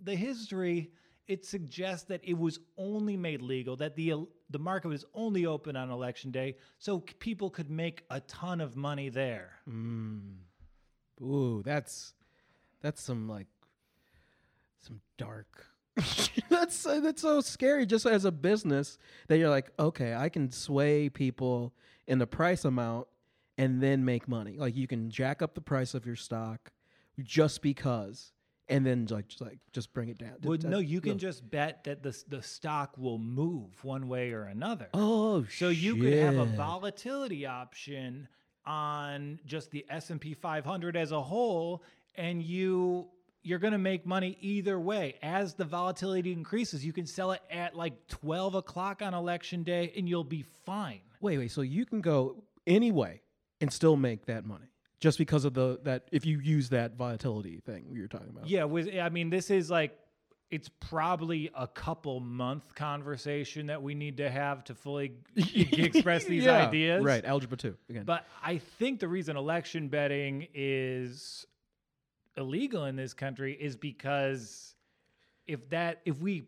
[0.02, 0.92] the history,
[1.28, 4.14] it suggests that it was only made legal that the
[4.50, 8.76] the market was only open on election day, so people could make a ton of
[8.76, 9.52] money there.
[9.70, 10.36] Mm.
[11.22, 12.14] Ooh, that's
[12.82, 13.48] that's some like
[14.80, 15.66] some dark.
[16.50, 17.86] that's uh, that's so scary.
[17.86, 21.74] Just as a business, that you're like, okay, I can sway people
[22.06, 23.08] in the price amount
[23.58, 24.58] and then make money.
[24.58, 26.72] Like you can jack up the price of your stock
[27.20, 28.32] just because,
[28.68, 30.36] and then like just like just bring it down.
[30.44, 31.18] Well, no, you can no.
[31.18, 34.90] just bet that the the stock will move one way or another.
[34.94, 38.28] Oh, so you could have a volatility option
[38.66, 41.84] on just the S&P 500 as a whole
[42.16, 43.08] and you
[43.44, 47.42] you're going to make money either way as the volatility increases you can sell it
[47.52, 51.52] at like 12 o'clock on election day and you'll be fine Wait, wait.
[51.52, 53.22] So you can go any way
[53.62, 54.66] and still make that money
[55.00, 58.48] just because of the that if you use that volatility thing we were talking about.
[58.48, 59.98] yeah with i mean this is like
[60.52, 66.46] it's probably a couple month conversation that we need to have to fully express these
[66.46, 68.04] Yeah, ideas Right, algebra two again.
[68.06, 71.46] But I think the reason election betting is
[72.38, 74.76] illegal in this country is because
[75.48, 76.48] if that if we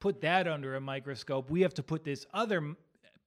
[0.00, 2.76] put that under a microscope, we have to put this other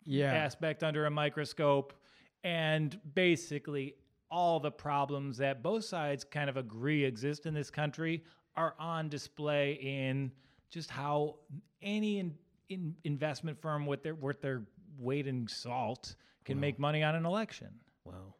[0.06, 1.94] yeah, aspect under a microscope
[2.44, 3.96] and basically
[4.30, 8.24] all the problems that both sides kind of agree exist in this country
[8.56, 10.32] are on display in
[10.70, 11.36] just how
[11.82, 12.34] any in,
[12.70, 14.64] in investment firm with their worth their
[15.00, 16.62] weight in salt can Wow.
[16.62, 17.70] make money on an election.
[18.06, 18.34] wow,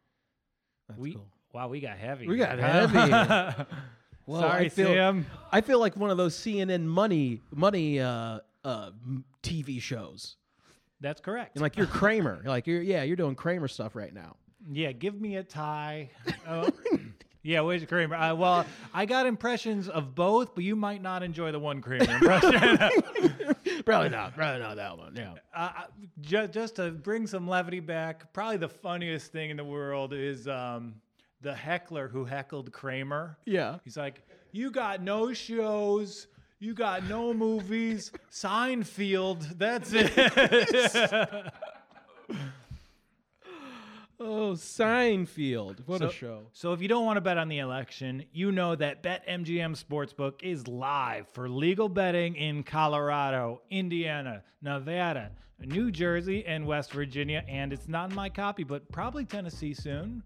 [0.88, 1.26] that's we cool.
[1.52, 2.26] wow, we got heavy.
[2.26, 3.64] We got heavy.
[4.26, 5.26] Well, Sorry, I feel, Sam.
[5.52, 8.90] I feel like one of those CNN money money uh, uh,
[9.42, 10.36] TV shows.
[11.04, 11.54] That's correct.
[11.54, 14.36] And like you're Cramer, like you're yeah, you're doing Cramer stuff right now.
[14.72, 16.08] Yeah, give me a tie.
[16.48, 16.70] Oh,
[17.42, 18.16] yeah, where's Kramer?
[18.16, 18.64] Uh, well,
[18.94, 22.78] I got impressions of both, but you might not enjoy the one Kramer impression.
[23.84, 25.14] probably not, probably not that one.
[25.14, 25.34] Yeah.
[25.54, 25.70] uh,
[26.22, 30.48] just, just to bring some levity back, probably the funniest thing in the world is
[30.48, 30.94] um,
[31.42, 33.36] the heckler who heckled Kramer.
[33.44, 33.76] Yeah.
[33.84, 36.28] He's like, "You got no shows."
[36.64, 38.10] You got no movies.
[38.32, 39.58] Seinfeld.
[39.58, 40.10] That's it.
[44.20, 45.80] Oh, Seinfeld.
[45.86, 46.46] What a So- show.
[46.52, 50.42] So if you don't want to bet on the election, you know that BetMGM Sportsbook
[50.42, 57.44] is live for legal betting in Colorado, Indiana, Nevada, New Jersey, and West Virginia.
[57.48, 60.22] And it's not in my copy, but probably Tennessee soon.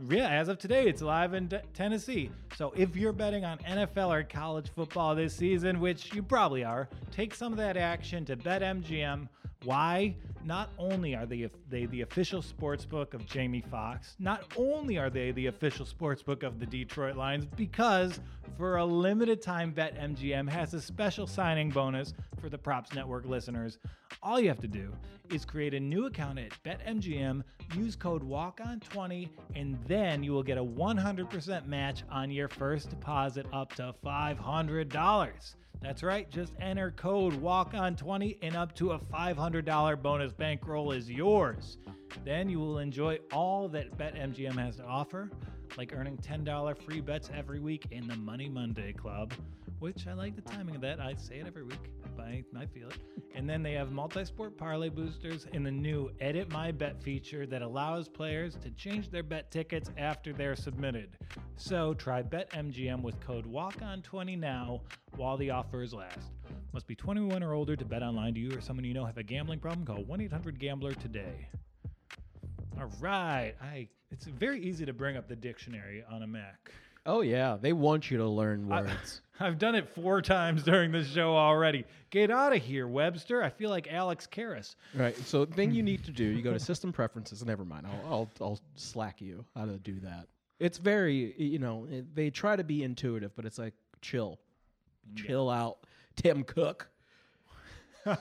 [0.00, 2.30] Yeah, as of today, it's live in Tennessee.
[2.56, 6.88] So if you're betting on NFL or college football this season, which you probably are,
[7.12, 9.28] take some of that action to BetMGM.
[9.64, 10.16] Why?
[10.44, 15.08] Not only are they they the official sports book of Jamie Foxx, not only are
[15.08, 18.20] they the official sports book of the Detroit Lions, because
[18.56, 23.78] For a limited time, BetMGM has a special signing bonus for the Props Network listeners.
[24.22, 24.92] All you have to do
[25.30, 27.42] is create a new account at BetMGM,
[27.74, 33.46] use code WALKON20, and then you will get a 100% match on your first deposit
[33.52, 35.54] up to $500.
[35.84, 41.76] That's right, just enter code WALKON20 and up to a $500 bonus bankroll is yours.
[42.24, 45.30] Then you will enjoy all that BetMGM has to offer,
[45.76, 49.34] like earning $10 free bets every week in the Money Monday Club,
[49.78, 51.00] which I like the timing of that.
[51.00, 52.98] I say it every week, I, I feel it.
[53.34, 57.46] And then they have multi sport parlay boosters and the new Edit My Bet feature
[57.46, 61.16] that allows players to change their bet tickets after they're submitted.
[61.56, 64.80] So try BetMGM with code WALKON20 now
[65.16, 66.32] while the offers last.
[66.72, 68.34] Must be 21 or older to bet online.
[68.34, 69.86] Do you or someone you know have a gambling problem?
[69.86, 71.48] Call 1 800 Gambler today.
[72.78, 73.54] All right.
[73.62, 76.70] I it's very easy to bring up the dictionary on a Mac.
[77.06, 79.20] Oh yeah, they want you to learn words.
[79.40, 81.84] I've done it four times during this show already.
[82.10, 83.42] Get out of here, Webster.
[83.42, 84.76] I feel like Alex Karras.
[84.94, 85.16] right.
[85.26, 87.44] So thing you need to do, you go to system preferences.
[87.44, 87.86] Never mind.
[87.86, 90.28] I'll, I'll I'll slack you how to do that.
[90.60, 94.38] It's very you know it, they try to be intuitive, but it's like chill,
[95.16, 95.78] chill out.
[96.16, 96.88] Tim Cook.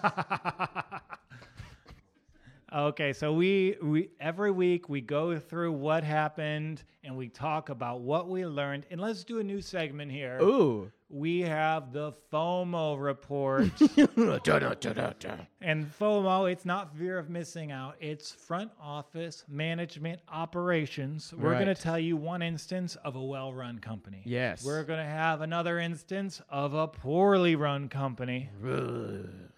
[2.73, 8.01] Okay, so we we every week we go through what happened and we talk about
[8.01, 8.87] what we learned.
[8.89, 10.39] And let's do a new segment here.
[10.41, 10.91] Ooh.
[11.07, 13.69] We have the FOMO report.
[15.61, 17.95] And FOMO, it's not fear of missing out.
[17.99, 21.31] It's front office management operations.
[21.37, 21.63] We're Right.
[21.65, 24.23] going to tell you one instance of a well-run company.
[24.25, 24.65] Yes.
[24.65, 28.49] We're going to have another instance of a poorly run company.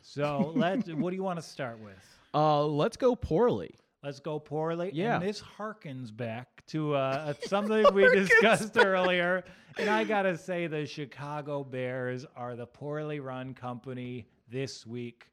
[0.01, 2.14] So, let what do you want to start with?
[2.36, 3.74] Uh, let's go poorly.
[4.04, 4.91] Let's go poorly.
[4.93, 5.15] Yeah.
[5.15, 9.43] And this harkens back to uh, something we discussed earlier.
[9.80, 15.28] And I got to say, the Chicago Bears are the poorly run company this week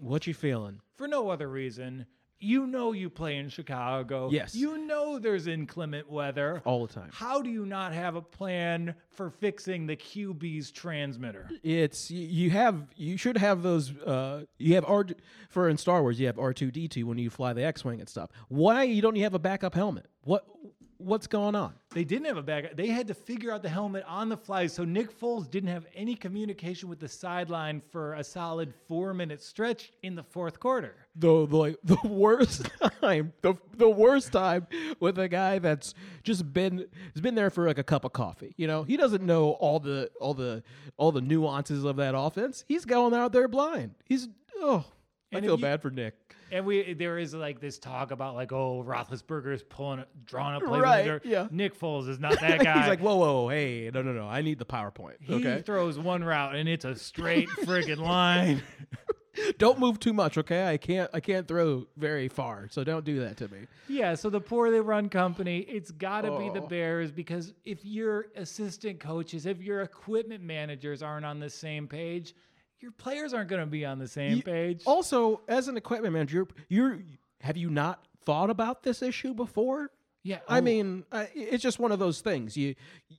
[0.00, 0.80] What you feeling?
[0.96, 2.06] for no other reason.
[2.40, 4.28] You know you play in Chicago.
[4.30, 4.54] Yes.
[4.54, 6.60] You know there's inclement weather.
[6.64, 7.10] All the time.
[7.12, 11.48] How do you not have a plan for fixing the QB's transmitter?
[11.62, 13.96] It's you have you should have those.
[13.98, 15.06] Uh, you have R
[15.48, 16.20] for in Star Wars.
[16.20, 18.30] You have R two D two when you fly the X wing and stuff.
[18.48, 20.06] Why you don't you have a backup helmet?
[20.22, 20.44] What
[20.98, 21.74] what's going on?
[21.90, 22.76] They didn't have a backup.
[22.76, 24.66] They had to figure out the helmet on the fly.
[24.66, 29.42] So Nick Foles didn't have any communication with the sideline for a solid four minute
[29.42, 30.94] stretch in the fourth quarter.
[31.16, 32.66] the the, like, the worst
[33.00, 34.66] time the, the worst time
[35.00, 38.52] with a guy that's just been has been there for like a cup of coffee
[38.56, 40.62] you know he doesn't know all the all the
[40.96, 44.28] all the nuances of that offense he's going out there blind he's
[44.60, 44.84] oh
[45.32, 46.14] i And if feel you- bad for nick
[46.52, 50.62] And we there is like this talk about like oh Roethlisberger is pulling drawing up
[50.64, 50.82] plays.
[50.82, 51.48] Right, yeah.
[51.50, 52.78] Nick Foles is not that guy.
[52.80, 55.26] he's like whoa whoa hey no no no i need the powerpoint Okay.
[55.26, 58.62] he okay throws one route and it's a straight friggin' line.
[59.58, 63.18] don't move too much okay i can't i can't throw very far so don't do
[63.20, 66.66] that to me Yeah, so the poorly run company, it's got to be the Oh.
[66.68, 72.34] Bears because if your assistant coaches, if your equipment managers aren't on the same page,
[72.80, 74.82] your players aren't going to be on the same You- page.
[74.84, 76.98] also as an equipment manager you're
[77.40, 79.90] have you not thought about this issue before
[80.26, 82.56] yeah, I oh, mean, I- it's just one of those things.
[82.56, 82.76] You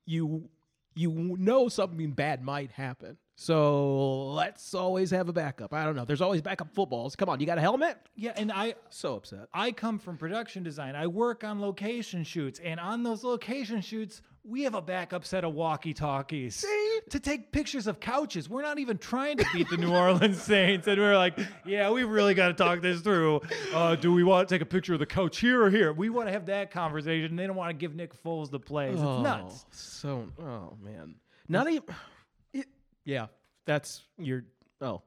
[0.07, 0.49] you
[0.95, 3.17] you know something bad might happen.
[3.35, 5.71] So let's always have a backup.
[5.71, 6.03] I don't know.
[6.05, 7.15] There's always backup footballs.
[7.15, 7.99] Come on, you got a helmet?
[8.15, 9.49] yeah, and I So upset.
[9.53, 10.95] I come from production design.
[10.95, 15.43] I work on location shoots, and on those location shoots, we have a backup set
[15.43, 16.63] of walkie-talkies
[17.09, 18.47] to take pictures of couches.
[18.49, 22.03] We're not even trying to beat the New Orleans Saints, and we're like, yeah, we
[22.03, 23.41] really got to talk this through.
[23.73, 25.91] Uh, do we want to take a picture of the couch here or here?
[25.93, 27.35] We want to have that conversation.
[27.35, 28.97] They don't want to give Nick Foles the plays.
[28.99, 29.65] oh, It's nuts.
[29.71, 31.15] So oh man,
[31.49, 31.83] not even.
[32.53, 32.67] It,
[33.03, 33.27] yeah,
[33.65, 34.43] that's your
[34.81, 35.01] oh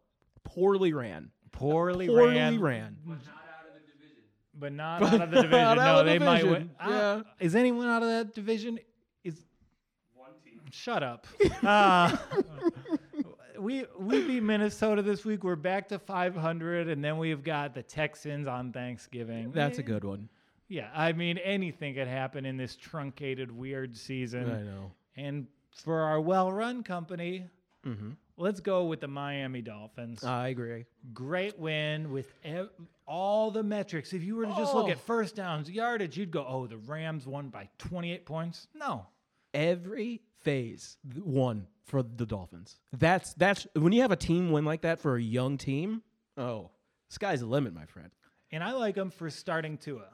[0.45, 1.31] poorly ran.
[1.53, 2.97] Poorly, Poorly ran, ran.
[3.07, 4.23] but not out of the division.
[4.55, 5.77] But not out no, of the division.
[5.77, 6.71] no, they might win.
[6.79, 7.23] Ah, Yeah.
[7.41, 8.79] is anyone out of that division?
[10.71, 11.03] Is one team.
[11.03, 11.27] Shut up.
[11.65, 12.17] Uh,
[13.59, 15.45] we we beat Minnesota this week.
[15.45, 19.51] We're back to 500, and then we've got the Texans on Thanksgiving.
[19.53, 20.29] That's a good one.
[20.69, 24.51] Yeah, I mean anything could happen in this truncated, weird season.
[24.51, 24.93] I know.
[25.17, 27.47] And for our well-run company,
[27.87, 28.11] Mm-hmm.
[28.37, 30.85] let's go with the Miami Dolphins I agree.
[31.15, 32.71] great win with ev-
[33.07, 34.13] all the metrics.
[34.13, 34.91] If you were to just look Oh.
[34.91, 39.07] at first downs, yardage, you'd go, "Oh, the Rams won by 28 points." No,
[39.55, 42.77] every phase one for the Dolphins.
[42.97, 46.03] That's that's when you have a team win like that for a young team.
[46.37, 46.71] Oh,
[47.09, 48.11] sky's the limit, my friend.
[48.53, 50.07] and I like them for starting Tua.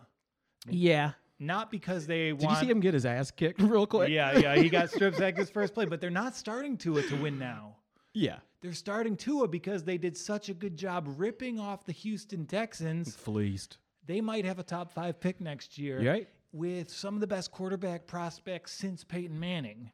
[0.68, 2.58] Yeah, not because they Did want.
[2.60, 4.08] you see him get his ass kicked real quick?
[4.10, 7.16] Yeah, yeah, he got strip sacked his first play, but they're not starting Tua to
[7.16, 7.76] win now.
[8.14, 8.36] Yeah.
[8.62, 13.14] They're starting Tua because they did such a good job ripping off the Houston Texans.
[13.14, 13.76] Fleeced.
[14.06, 16.28] They might have a top five pick next year Right.
[16.52, 19.90] with some of the best quarterback prospects since Peyton Manning.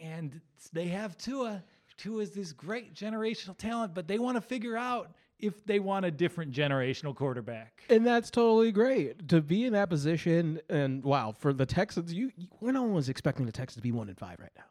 [0.00, 0.40] And
[0.72, 1.62] they have Tua.
[1.96, 6.06] Tua is this great generational talent, but they want to figure out if they want
[6.06, 7.82] a different generational quarterback.
[7.88, 10.60] And that's totally great to be in that position.
[10.68, 13.92] And wow, for the Texans, you, you no one was expecting the Texans to be
[13.92, 14.64] one and five right now.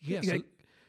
[0.00, 0.32] Yeah, Yeah.
[0.38, 0.42] so,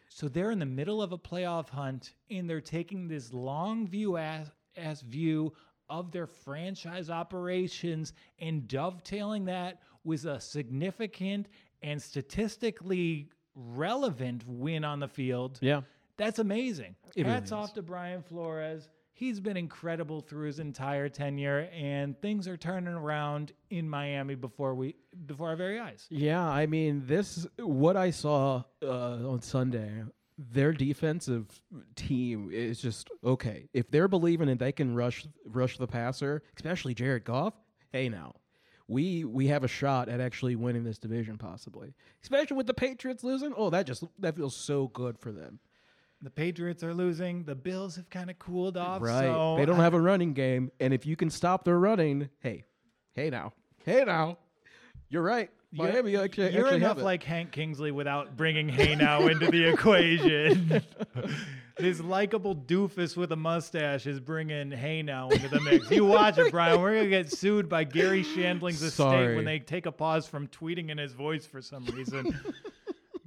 [0.10, 4.18] so they're in the middle of a playoff hunt, and they're taking this long view
[4.18, 5.54] as, as view
[5.90, 11.48] of their franchise operations and dovetailing that with a significant
[11.82, 15.60] and statistically relevant win on the field.
[15.62, 15.82] Yeah.
[16.18, 16.96] That's amazing.
[17.16, 17.72] It really Hats off is.
[17.74, 18.90] to Brian Flores.
[19.14, 24.74] He's been incredible through his entire tenure, and things are turning around in Miami before
[24.74, 24.96] we
[25.28, 26.08] before our very eyes.
[26.10, 30.04] Yeah, I mean, this what I saw uh, on Sunday.
[30.38, 31.46] Their defensive
[31.96, 33.70] team is just okay.
[33.74, 37.54] If they're believing that they can rush rush the passer, especially Jared Goff,
[37.92, 38.34] hey now,
[38.92, 41.94] we we have a shot at actually winning this division possibly.
[42.22, 43.54] Especially with the Patriots losing.
[43.56, 45.60] Oh, that just that feels so good for them.
[46.22, 47.46] The Patriots are losing.
[47.46, 49.02] The Bills have kind of cooled off.
[49.02, 49.22] Right.
[49.22, 52.30] So they don't I- have a running game, and if you can stop their running,
[52.42, 52.66] hey,
[53.14, 53.54] hey now,
[53.86, 54.38] hey now,
[55.10, 55.50] you're right.
[55.72, 59.70] You're- Miami actually, You're actually enough like Hank Kingsley without bringing Hey Now into the
[59.70, 60.82] equation.
[61.82, 65.90] this likable doofus with a mustache is bringing Hey Now into the mix.
[65.92, 66.80] You watch it, Brian.
[66.82, 69.36] We're gonna get sued by Garry Shandling's estate Sorry.
[69.36, 72.40] when they take a pause from tweeting in his voice for some reason.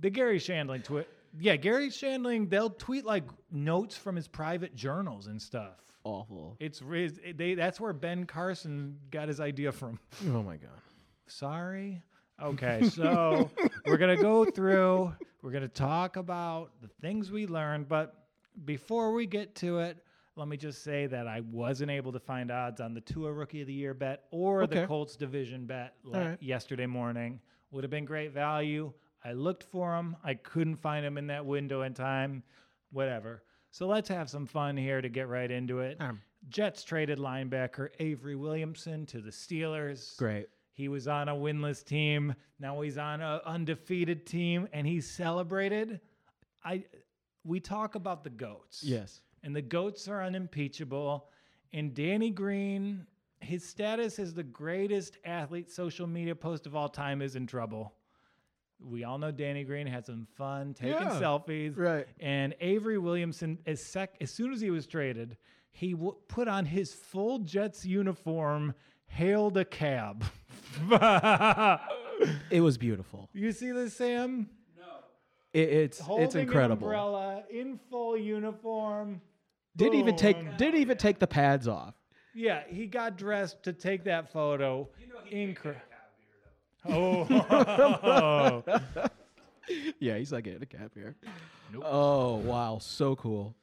[0.01, 1.07] the Garry Shandling tweet.
[1.39, 2.49] Yeah, Garry Shandling.
[2.49, 5.75] They'll tweet like notes from his private journals and stuff.
[6.05, 6.57] awful.
[6.61, 7.55] It's re- they.
[7.55, 9.99] That's where Ben Carson got his idea from.
[10.29, 10.71] Oh my god.
[11.27, 12.03] Sorry.
[12.43, 13.49] Okay, so
[13.87, 18.24] we're going to go through, we're going to talk about the things we learned, but
[18.65, 19.99] before we get to it,
[20.37, 23.61] let me just say that I wasn't able to find odds on the Tua Rookie
[23.61, 26.37] of the Year bet or the Colts division bet right.
[26.43, 27.41] yesterday morning.
[27.71, 28.93] Would have been great value.
[29.25, 30.17] I looked for them.
[30.25, 32.43] I couldn't find them in that window in time.
[32.91, 33.43] Whatever.
[33.71, 35.97] So let's have some fun here to get right into it.
[36.01, 36.21] Um.
[36.49, 40.17] Jets traded linebacker Avery Williamson to the Steelers.
[40.19, 40.49] Great.
[40.73, 42.35] He was on a winless team.
[42.59, 46.01] Now he's on an undefeated team, and he's celebrated.
[46.65, 46.85] I
[47.45, 48.82] we talk about the goats.
[48.82, 49.20] Yes.
[49.42, 51.28] And the goats are unimpeachable.
[51.72, 53.07] And Danny Green,
[53.40, 57.95] his status as the greatest athlete social media post of all time is in trouble.
[58.80, 61.20] We all know Danny Green had some fun taking Yeah.
[61.20, 61.76] selfies.
[61.76, 62.07] Right.
[62.20, 65.36] And Avery Williamson, as, sec- as soon as he was traded,
[65.70, 68.74] he w- put on his full Jets uniform,
[69.07, 70.24] hailed a cab.
[72.51, 73.28] It was beautiful.
[73.32, 74.49] you see this, Sam?
[75.55, 76.87] It, it's Holding it's an incredible.
[76.87, 79.21] umbrella in full uniform.
[79.77, 81.95] Didn't even take didn't even take the pads off.
[82.35, 84.89] Yeah, he got dressed to take that photo.
[85.01, 85.77] You know Incre-
[86.89, 88.63] oh,
[89.99, 91.17] Yeah, he's like getting a cap here.
[91.73, 91.83] Nope.
[91.87, 93.55] Oh wow, so cool.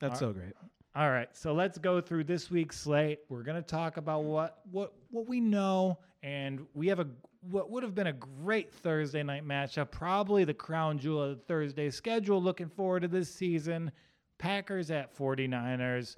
[0.00, 0.52] That's so great.
[0.96, 3.20] All right, so let's go through this week's slate.
[3.28, 7.06] We're going to talk about what what what we know, and we have a
[7.50, 11.44] what would have been a great Thursday night matchup, probably the crown jewel of the
[11.44, 12.42] Thursday schedule.
[12.42, 13.92] Looking forward to this season.
[14.38, 16.16] Packers at 49ers.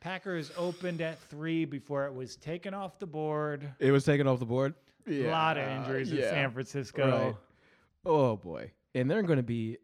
[0.00, 3.68] Packers opened at three before it was taken off the board.
[3.80, 4.74] It was taken off the board.
[5.08, 6.30] A lot of injuries in yeah.
[6.30, 7.10] San Francisco.
[7.10, 7.36] Right.
[8.06, 9.78] Oh boy, and they're going to be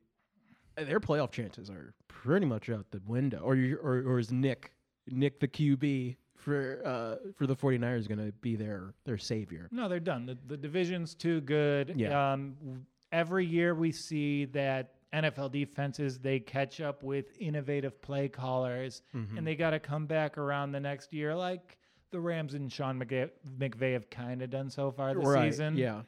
[0.77, 3.41] their playoff chances are pretty much out the window.
[3.43, 4.72] Or you, or or is Nick
[5.09, 9.68] Nick the QB for uh for the 49ers going to be their their savior?
[9.72, 10.26] No, they're done.
[10.26, 11.95] The, the division's too good.
[11.97, 12.32] Yeah.
[12.32, 19.03] Um, every year we see that NFL defenses they catch up with innovative play callers,
[19.14, 19.38] Mm-hmm.
[19.38, 21.78] and they got to come back around the next year, like
[22.11, 25.51] the Rams and Sean McVay, McVay have kind of done so far this right.
[25.53, 25.76] season.
[25.76, 26.03] Yeah.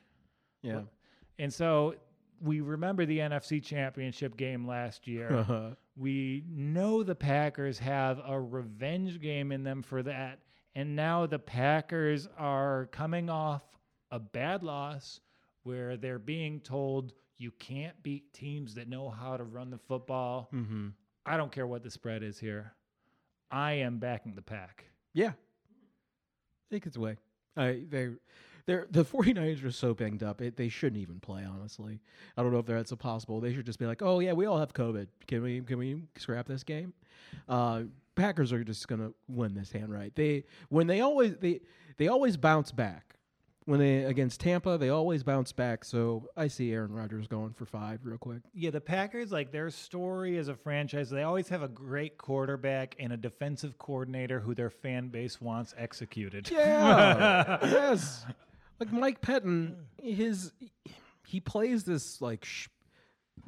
[0.62, 0.80] Yeah.
[1.38, 1.94] And so
[2.40, 5.32] we remember the NFC Championship game last year.
[5.32, 5.70] Uh-huh.
[5.96, 10.40] We know the Packers have a revenge game in them for that.
[10.74, 13.62] And now the Packers are coming off
[14.10, 15.20] a bad loss
[15.62, 20.48] where they're being told you can't beat teams that know how to run the football.
[20.54, 20.88] Mm-hmm.
[21.24, 22.74] I don't care what the spread is here.
[23.50, 24.84] I am backing the pack.
[25.14, 25.32] Yeah.
[26.70, 27.16] Take its way.
[27.56, 28.10] I they
[28.66, 30.40] they're the 49ers are so banged up.
[30.40, 32.00] It, they shouldn't even play, honestly.
[32.36, 33.40] I don't know if that's possible.
[33.40, 35.08] They should just be like, "Oh yeah, we all have COVID.
[35.26, 36.92] Can we can we scrap this game?"
[37.48, 40.14] Uh, Packers are just going to win this hand right.
[40.14, 41.60] They when they always they
[41.96, 43.16] they always bounce back
[43.66, 45.84] when they against Tampa, they always bounce back.
[45.84, 48.42] So I see Aaron Rodgers going for five real quick.
[48.54, 52.94] Yeah, the Packers, like their story as a franchise, they always have a great quarterback
[52.98, 56.48] and a defensive coordinator who their fan base wants executed.
[56.50, 58.24] Yeah, yes.
[58.78, 60.52] Like Mike Pettine, his
[61.26, 62.68] he plays this like sh-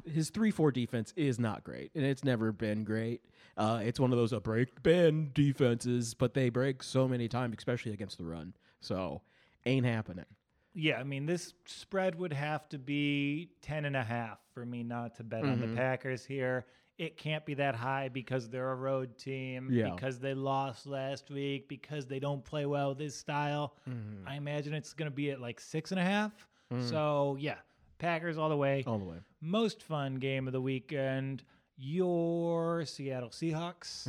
[0.05, 3.21] his three four defense is not great, and it's never been great.
[3.57, 7.55] Uh, it's one of those a break bend defenses, but they break so many times,
[7.57, 8.53] especially against the run.
[8.79, 9.21] So
[9.65, 10.25] ain't happening.
[10.73, 14.83] Yeah, I mean, this spread would have to be 10 and a half for me
[14.83, 16.65] not to bet on the Packers here.
[16.99, 19.91] It can't be that high because they're a road team, Yeah.
[19.95, 23.73] because they lost last week, because they don't play well this style.
[23.89, 24.27] Mm-hmm.
[24.27, 26.33] I imagine it's going to be at like six and a half.
[26.73, 26.87] Mm.
[26.89, 27.55] So, yeah,
[27.99, 28.83] Packers all the way.
[28.85, 29.15] All the way.
[29.39, 31.43] Most fun game of the weekend.
[31.77, 34.07] Your Seattle Seahawks.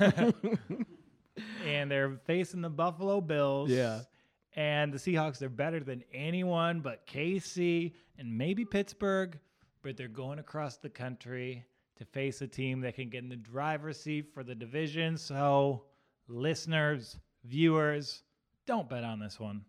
[1.64, 3.70] and they're facing the Buffalo Bills.
[3.70, 4.00] Yeah.
[4.56, 9.38] And the Seahawks, they're better than anyone but KC and maybe Pittsburgh,
[9.82, 11.64] but they're going across the country
[11.98, 15.16] to face a team that can get in the driver's seat for the division.
[15.16, 15.84] So,
[16.28, 18.22] listeners, viewers,
[18.66, 19.64] don't bet on this one.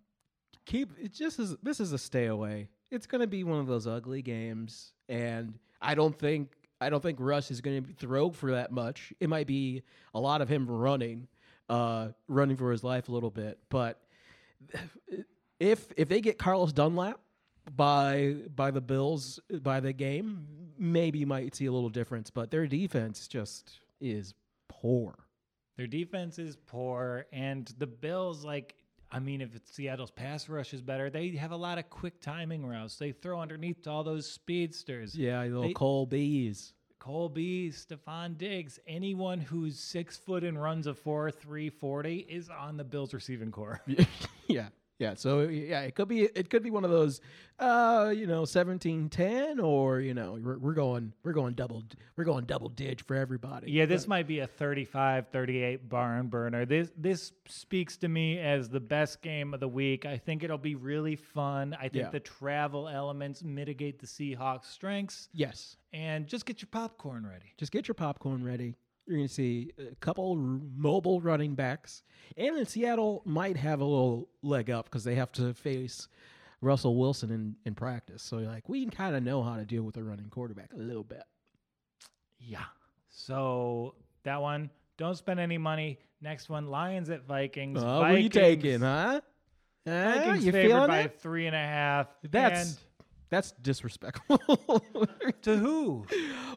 [0.65, 2.69] keep it just as this is a stay away.
[2.91, 6.49] It's going to be one of those ugly games and I don't think
[6.81, 9.13] I don't think Russ is going to throw for that much.
[9.19, 11.27] It might be a lot of him running
[11.69, 14.01] uh running for his life a little bit, but
[15.59, 17.19] if if they get Carlos Dunlap
[17.75, 20.47] by by the Bills by the game,
[20.79, 24.33] maybe you might see a little difference, but their defense just is
[24.67, 25.13] poor.
[25.77, 28.75] Their defense is poor, and the Bills, like,
[29.11, 32.21] I mean, if it's Seattle's pass rush is better, they have a lot of quick
[32.21, 32.97] timing routes.
[32.97, 35.15] They throw underneath to all those speedsters.
[35.15, 36.73] Yeah, little They- Cole Bees.
[36.99, 42.49] Cole Bees, Stefon Diggs, anyone who's six foot and runs a four three forty is
[42.49, 43.81] on the Bills receiving core.
[44.47, 44.67] yeah.
[44.99, 45.13] Yeah.
[45.15, 47.21] So yeah, it could be it could be one of those
[47.59, 51.83] uh, you know, 17-10 or, you know, we're, we're going we're going double
[52.15, 53.71] we're going double dig for everybody.
[53.71, 56.65] Yeah, this might be a 35-38 barn burner.
[56.65, 60.05] This this speaks to me as the best game of the week.
[60.05, 61.75] I think it'll be really fun.
[61.77, 62.09] I think Yeah.
[62.09, 65.29] the travel elements mitigate the Seahawks' strengths.
[65.33, 65.75] Yes.
[65.91, 67.53] And just get your popcorn ready.
[67.57, 68.75] Just get your popcorn ready.
[69.09, 72.03] You're going to see a couple mobile running backs.
[72.37, 76.07] And in Seattle might have a little leg up because they have to face
[76.61, 78.21] Russell Wilson in, in practice.
[78.21, 80.77] So you're like, we kind of know how to deal with a running quarterback a
[80.77, 81.23] little bit.
[82.37, 82.65] Yeah.
[83.09, 85.97] So that one, don't spend any money.
[86.21, 87.81] Next one, Lions at Vikings.
[87.81, 89.21] Uh, what are you taking huh?
[89.87, 90.13] Huh?
[90.13, 91.19] Vikings you favored by it?
[91.19, 92.07] three and a half.
[92.29, 92.77] That's
[93.29, 94.37] that's disrespectful.
[95.43, 96.05] to who?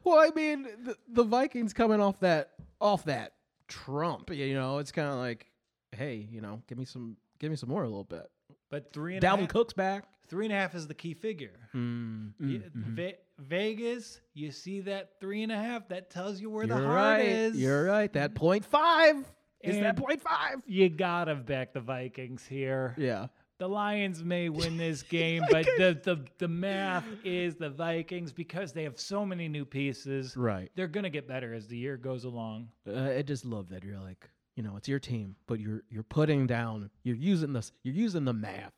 [0.05, 2.51] well, I mean, the, the Vikings coming off that
[2.81, 3.35] off that
[3.69, 5.47] Trump, you know, it's kind of like,
[5.93, 8.27] hey, you know, give me some, give me some more a little bit.
[8.71, 10.05] But three and a Dalvin half- Cook's back.
[10.29, 11.69] Three and a half is the key figure.
[11.75, 12.95] Mm, mm, mhm.
[12.95, 16.83] Ve- Vegas, you see that three and a half, that tells you where You're the
[16.87, 17.25] heart right.
[17.27, 17.57] is.
[17.57, 18.11] You're right.
[18.15, 19.17] That point five
[19.63, 20.63] is that point five.
[20.67, 22.95] You gotta back the Vikings here.
[22.97, 23.27] Yeah.
[23.63, 28.73] The Lions may win this game, but the, the the math is the Vikings because
[28.73, 30.37] they have so many new pieces.
[30.37, 30.69] Right.
[30.75, 32.71] They're gonna get better as the year goes along.
[32.89, 36.03] Uh, I just love that you're like, you know, it's your team, but you're you're
[36.03, 38.73] putting down, you're using this, you're using the math,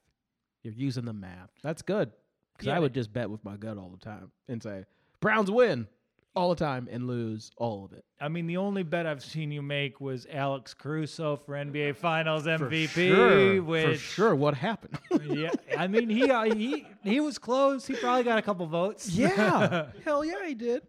[0.62, 1.49] you're using the math.
[1.62, 2.12] That's good
[2.53, 2.76] because Yeah.
[2.76, 4.85] I would just bet with my gut all the time and say
[5.20, 5.89] Browns win
[6.37, 8.05] all the time and lose all of it.
[8.20, 12.45] I mean, the only bet I've seen you make was Alex Caruso for NBA Finals
[12.47, 14.99] MVP, for sure, which for sure, what happened?
[15.24, 17.87] yeah, I mean he uh, he he was close.
[17.87, 19.09] He probably got a couple votes.
[19.09, 20.82] yeah, hell yeah, he did.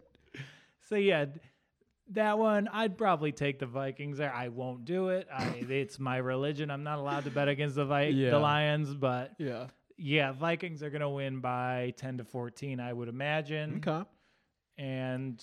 [0.88, 1.26] So yeah,
[2.10, 4.32] that one I'd probably take the Vikings there.
[4.32, 5.26] I won't do it.
[5.32, 6.70] I, it's my religion.
[6.70, 8.30] I'm not allowed to bet against the Vi- Yeah.
[8.30, 9.66] the Lions, but Yeah.
[9.96, 13.82] yeah, Vikings are gonna win by 10 to 14, I would imagine.
[13.86, 14.08] Okay.
[14.78, 15.42] And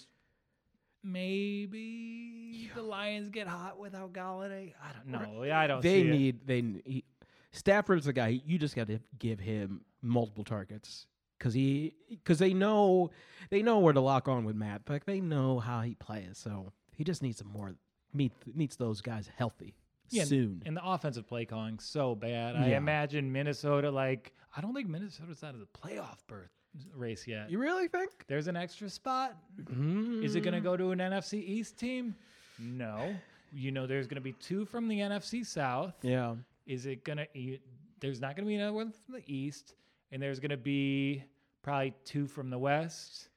[1.04, 4.74] maybe the Lions get hot without Golladay.
[4.82, 5.44] I don't know.
[5.44, 5.82] Yeah, I don't.
[5.82, 6.12] They see it.
[6.12, 7.04] need they he,
[7.52, 8.42] Stafford's the guy.
[8.46, 11.06] You just got to give him multiple targets
[11.38, 13.12] because he because they know
[13.50, 14.82] they know where to lock on with Matt.
[14.88, 16.38] Like they know how he plays.
[16.38, 17.76] So he just needs some more
[18.14, 19.76] meet needs those guys healthy
[20.10, 20.64] Yeah, soon.
[20.66, 22.56] And the offensive play calling so bad.
[22.56, 26.52] I imagine Minnesota like I don't think Minnesota's out of the playoff berth
[26.96, 27.50] race yet.
[27.50, 28.12] you really think?
[28.28, 29.36] There's an extra spot.
[29.62, 30.24] Mm.
[30.24, 32.16] Is it going to go to an NFC East team?
[32.60, 33.16] No.
[33.52, 35.94] You know, there's going to be two from the NFC South.
[36.02, 36.36] Yeah.
[36.66, 37.58] Is it going to?
[38.00, 39.76] There's not going to be another one from the East,
[40.12, 41.24] and there's going to be
[41.62, 43.30] probably two from the West,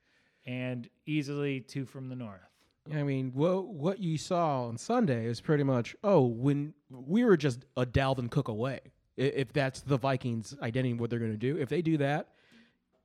[0.46, 2.40] and easily two from the North.
[2.94, 7.36] I mean, what what you saw on Sunday is pretty much oh when we were
[7.36, 8.80] just a Dalvin Cook away.
[9.16, 11.56] if that's the Vikings' identity, what they're going to do.
[11.58, 12.28] If they do that,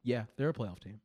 [0.03, 0.99] yeah, they're a playoff team.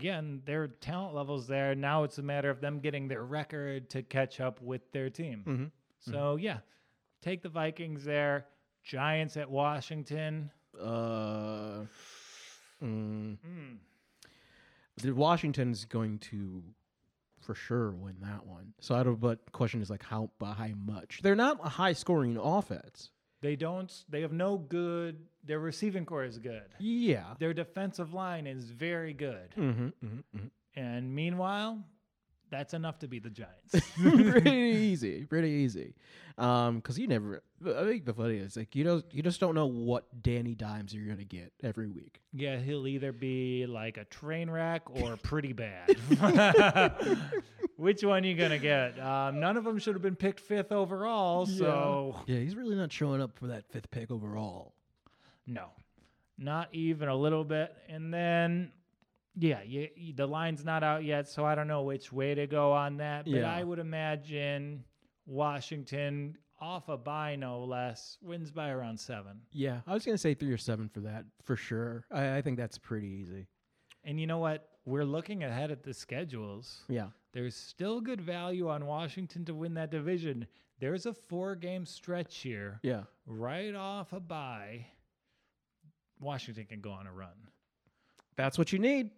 [0.00, 1.74] Yeah, and their talent levels there.
[1.74, 5.44] Now it's a matter of them getting their record to catch up with their team.
[5.46, 6.10] Mm-hmm.
[6.12, 6.58] So yeah,
[7.20, 8.46] take the Vikings there.
[8.84, 10.50] Giants at Washington.
[10.80, 11.82] Uh,
[12.82, 13.76] mm, Mm.
[15.02, 16.62] the Washington's going to
[17.40, 18.72] for sure win that one.
[18.80, 19.20] So I don't.
[19.20, 21.20] But question is like how by how much?
[21.22, 23.10] They're not a high scoring offense.
[23.42, 23.92] They don't.
[24.08, 25.18] They have no good.
[25.44, 26.62] Their receiving core is good.
[26.78, 27.34] Yeah.
[27.38, 29.50] Their defensive line is very good.
[29.58, 31.84] Mm-hmm, mm-hmm, And meanwhile,
[32.52, 33.74] that's enough to beat the Giants.
[34.00, 34.50] pretty
[34.90, 35.94] easy, pretty easy.
[36.38, 37.42] Um, because you never.
[37.66, 39.04] I think the funny is like you don't.
[39.10, 42.20] You just don't know what Danny Dimes you're gonna get every week.
[42.32, 45.96] yeah, he'll either be like a train wreck or pretty bad.
[47.76, 48.98] Which one you gonna get?
[49.00, 51.46] Um, none of them should have been picked fifth overall.
[51.46, 54.74] So Yeah, he's really not showing up for that fifth pick overall.
[55.46, 55.66] no,
[56.38, 57.74] not even a little bit.
[57.88, 58.72] And then.
[59.34, 62.72] Yeah, you, the line's not out yet, so I don't know which way to go
[62.72, 63.24] on that.
[63.24, 63.50] But Yeah.
[63.54, 64.84] I would imagine
[65.26, 69.40] Washington, off a bye no less, wins by around seven.
[69.50, 72.04] Yeah, I was gonna say three or seven for that for sure.
[72.10, 73.48] I, I think that's pretty easy.
[74.04, 74.68] And you know what?
[74.84, 76.82] We're looking ahead at the schedules.
[76.88, 77.06] Yeah.
[77.32, 80.46] There's still good value on Washington to win that division.
[80.80, 83.04] There's a four game stretch here, Yeah.
[83.26, 84.86] right off a bye.
[86.20, 87.48] Washington can go on a run.
[88.36, 89.10] That's what you need.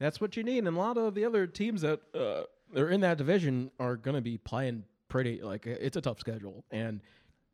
[0.00, 0.58] That's what you need.
[0.58, 2.42] And a lot of the other teams that uh,
[2.78, 6.64] are in that division are going to be playing pretty like it's a tough schedule.
[6.70, 7.00] And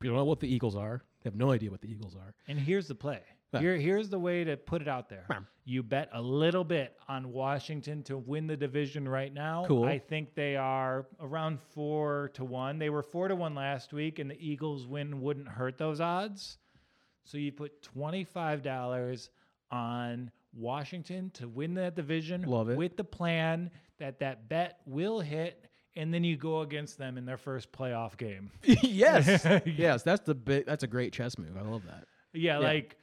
[0.01, 1.03] you don't know what the Eagles are.
[1.23, 2.35] They have no idea what the Eagles are.
[2.49, 3.21] And here's the play.
[3.59, 5.27] Here, here's the way to put it out there.
[5.65, 9.65] You bet a little bit on Washington to win the division right now.
[9.67, 9.85] Cool.
[9.85, 12.79] I think they are around four to one.
[12.79, 16.59] They were four to one last week, and the Eagles win wouldn't hurt those odds.
[17.25, 19.31] So you put twenty five dollars
[19.71, 22.43] on Washington to win that division.
[22.43, 22.77] Love it.
[22.77, 27.25] With the plan that that bet will hit, and then you go against them in
[27.27, 28.51] their first playoff game.
[28.65, 29.47] yes.
[29.67, 31.57] yes, that's the big that's a great chess move.
[31.57, 32.05] I love that.
[32.33, 32.67] Yeah, Yeah.
[32.67, 32.97] like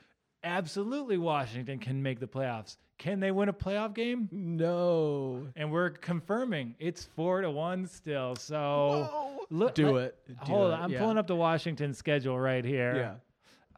[0.44, 2.78] absolutely Washington can make the playoffs.
[3.00, 4.30] Can they win a playoff game?
[4.32, 5.48] No.
[5.56, 8.36] And we're confirming it's four to one still.
[8.36, 10.18] So look, Do let- it.
[10.28, 10.74] Do hold it.
[10.76, 11.00] on, I'm Yeah.
[11.00, 13.20] pulling up the Washington schedule right here.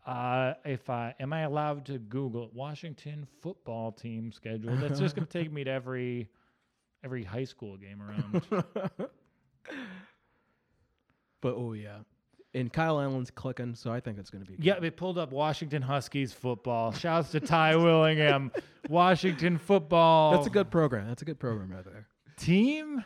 [0.05, 4.75] Uh, if I am I allowed to Google Washington football team schedule?
[4.75, 6.29] That's just going to take me to every
[7.03, 8.43] every high school game around.
[11.45, 11.97] But oh yeah.
[12.55, 14.65] And Kyle Allen's clicking, so I think it's going to be good.
[14.65, 16.91] yeah, they pulled up Washington Huskies football.
[16.91, 18.51] Shouts to Ty Willingham.
[18.89, 20.31] Washington football.
[20.31, 21.07] That's a good program.
[21.07, 22.07] That's a good program right there.
[22.39, 23.03] team.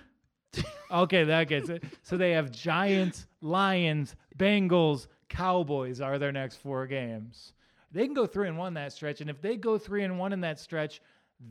[0.91, 1.83] okay, that gets it.
[2.03, 7.53] So they have Giants, Lions, Bengals, Cowboys are their next four games.
[7.91, 10.33] They can go three and one that stretch, and if they go three and one
[10.33, 11.01] in that stretch,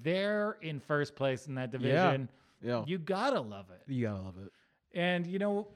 [0.03, 2.29] they're in first place in that division.
[2.63, 2.79] Yeah.
[2.79, 2.85] yeah.
[2.87, 3.91] You gotta love it.
[3.91, 4.53] You gotta love it.
[4.95, 5.69] And you know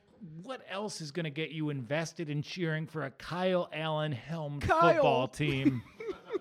[0.43, 4.63] what else is going to get you invested in cheering for a Kyle Allen helmed
[4.63, 4.93] Kyle.
[4.93, 5.83] football team?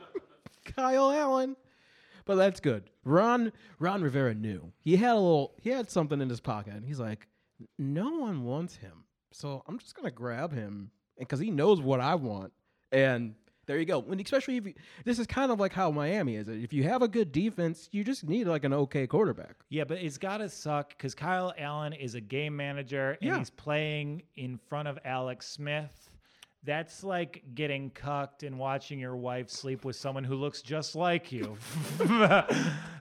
[0.76, 1.56] Kyle Allen.
[2.26, 2.84] But that's good.
[3.04, 4.72] Ron Ron Rivera knew.
[4.80, 7.28] He had a little he had something in his pocket and he's like,
[7.80, 9.06] no one wants him.
[9.32, 10.92] So I'm just gonna grab him
[11.22, 12.52] because he knows what I want.
[12.92, 13.36] And
[13.68, 14.00] there you go.
[14.00, 14.74] When especially if you,
[15.06, 16.50] this is kind of like how Miami is.
[16.50, 19.56] If you have a good defense, you just need like an okay quarterback.
[19.70, 23.38] Yeah, but it's got to suck because Kyle Allen is a game manager and Yeah.
[23.38, 26.10] he's playing in front of Alex Smith.
[26.64, 31.32] That's like getting cucked and watching your wife sleep with someone who looks just like
[31.32, 31.58] you.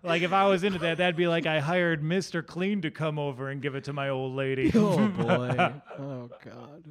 [0.03, 2.47] like if I was into that, that'd be like I hired Mr.
[2.47, 4.71] Clean to come over and give it to my old lady.
[4.75, 5.73] Oh boy.
[5.99, 6.85] oh god.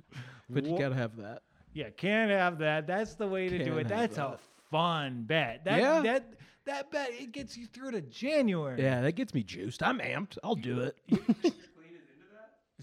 [0.49, 1.43] But you Wha- gotta have that.
[1.73, 2.87] yeah, can't have that.
[2.87, 3.87] That's the way to do Can't it.
[3.89, 4.39] have That's a that.
[4.71, 5.63] fun bet.
[5.65, 6.01] That Yeah.
[6.01, 6.33] that
[6.65, 8.81] that bet it gets you through to January.
[8.81, 9.81] Yeah, that gets me juiced.
[9.81, 10.37] I'm amped.
[10.43, 10.95] I'll do it.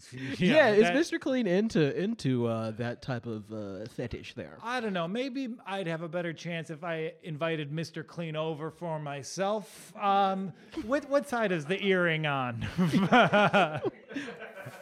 [0.13, 1.19] Yeah, Yeah, that- is Mr.
[1.21, 4.59] Clean into into uh, that type of uh, fetish there?
[4.63, 5.09] I don't know.
[5.09, 8.07] Maybe I'd have a better chance if I invited Mr.
[8.07, 9.97] Clean over for myself.
[9.97, 10.53] Um,
[10.85, 12.67] what what side is the earring on?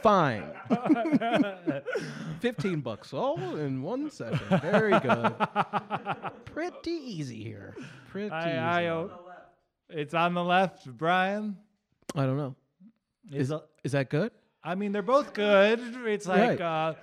[0.02, 0.50] Fine.
[2.40, 4.46] Fifteen bucks all in one session.
[4.62, 5.34] Very good.
[6.46, 7.74] Pretty easy here.
[8.10, 8.58] Pretty I, easy.
[8.58, 9.10] I, o-
[9.90, 11.56] it's on the left, Brian.
[12.14, 12.54] I don't know.
[13.32, 14.32] Is, Is is that good?
[14.64, 15.78] I mean, they're both good.
[16.06, 16.60] It's like Right.
[16.60, 16.94] uh,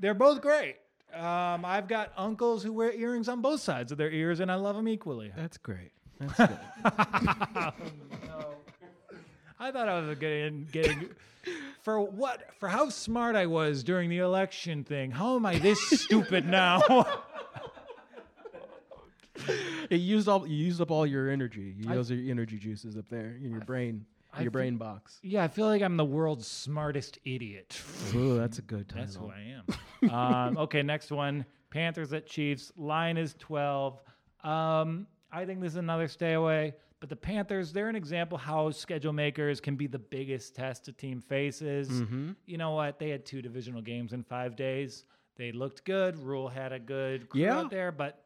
[0.00, 0.76] they're both great.
[1.12, 4.54] Um, I've got uncles who wear earrings on both sides of their ears, and I
[4.56, 5.32] love them equally.
[5.36, 5.92] That's great.
[6.20, 6.58] That's good.
[9.58, 11.08] I thought I was getting getting
[11.82, 15.10] for what for how smart I was during the election thing.
[15.10, 16.82] How am I this stupid now?
[19.90, 21.74] you used all you used up all your energy.
[21.78, 24.04] You I- used your energy juices up there in your brain,
[24.38, 25.18] I your brain box.
[25.22, 27.80] Yeah, I feel like I'm the world's smartest idiot.
[28.14, 29.04] Ooh, that's a good title.
[29.04, 30.10] That's who I am.
[30.10, 31.44] um, okay, next one.
[31.70, 32.72] Panthers at Chiefs.
[32.76, 34.00] Line is 12.
[34.42, 36.74] Um, I think this is another stay away.
[37.00, 40.92] But the Panthers, they're an example how schedule makers can be the biggest test a
[40.92, 41.88] team faces.
[41.90, 42.30] Mm-hmm.
[42.46, 42.98] You know what?
[42.98, 45.04] They had two divisional games in five days.
[45.36, 46.18] They looked good.
[46.18, 47.58] Rhule had a good crew Yeah.
[47.58, 48.24] out there, but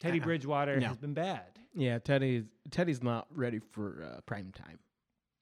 [0.00, 0.88] Teddy Bridgewater No.
[0.88, 1.58] has been bad.
[1.74, 4.78] Yeah, Teddy's Teddy's not ready for uh, prime time.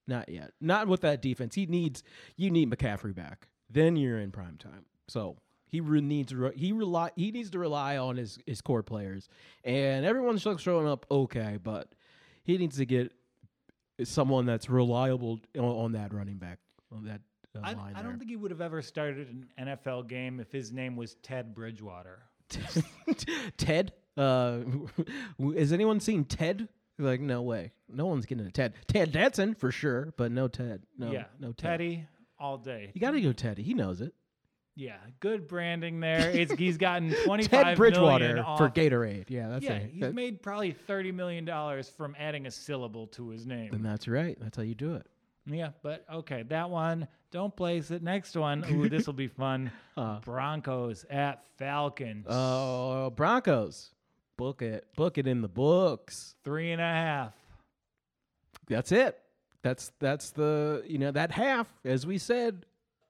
[0.06, 0.52] Not yet.
[0.60, 1.54] Not with that defense.
[1.54, 2.02] He needs
[2.36, 3.48] you need McCaffrey back.
[3.70, 4.86] Then you're in prime time.
[5.08, 5.36] So
[5.66, 9.28] he re- needs re- he rely he needs to rely on his his core players,
[9.64, 11.94] and everyone's showing up okay, but
[12.44, 13.12] he needs to get
[14.04, 16.58] someone that's reliable on, on that running back
[16.90, 17.20] on that
[17.56, 17.94] uh, I, line.
[17.94, 21.14] I don't think he would have ever started an NFL game if his name was
[21.22, 22.22] Ted Bridgewater.
[23.56, 23.92] Ted.
[24.16, 24.60] Uh,
[25.56, 26.68] has anyone seen Ted?
[26.98, 28.74] Like no way, no one's getting a Ted.
[28.86, 30.82] Ted Danson for sure, but no Ted.
[30.98, 31.70] No, yeah, no Ted.
[31.78, 32.06] Teddy
[32.38, 32.90] all day.
[32.94, 33.62] You got to go Teddy.
[33.62, 34.12] He knows it.
[34.74, 36.30] Yeah, good branding there.
[36.34, 39.28] It's he's gotten twenty Ted Bridgewater for Gatorade.
[39.28, 39.90] Yeah, that's yeah, it.
[39.90, 43.72] he's That- made probably thirty million dollars from adding a syllable to his name.
[43.72, 44.36] and that's right.
[44.40, 45.06] That's how you do it.
[45.46, 47.08] Yeah, but okay, that one.
[47.32, 48.02] Don't place it.
[48.02, 48.64] Next one.
[48.70, 49.72] Ooh, this will be fun.
[49.96, 52.26] Uh, Broncos at Falcons.
[52.28, 53.90] Oh, Broncos.
[54.42, 54.84] Book it.
[54.96, 56.34] Book it in the books.
[56.42, 57.32] Three and a half.
[58.68, 59.16] That's it.
[59.62, 62.66] That's that's the you know that half as we said.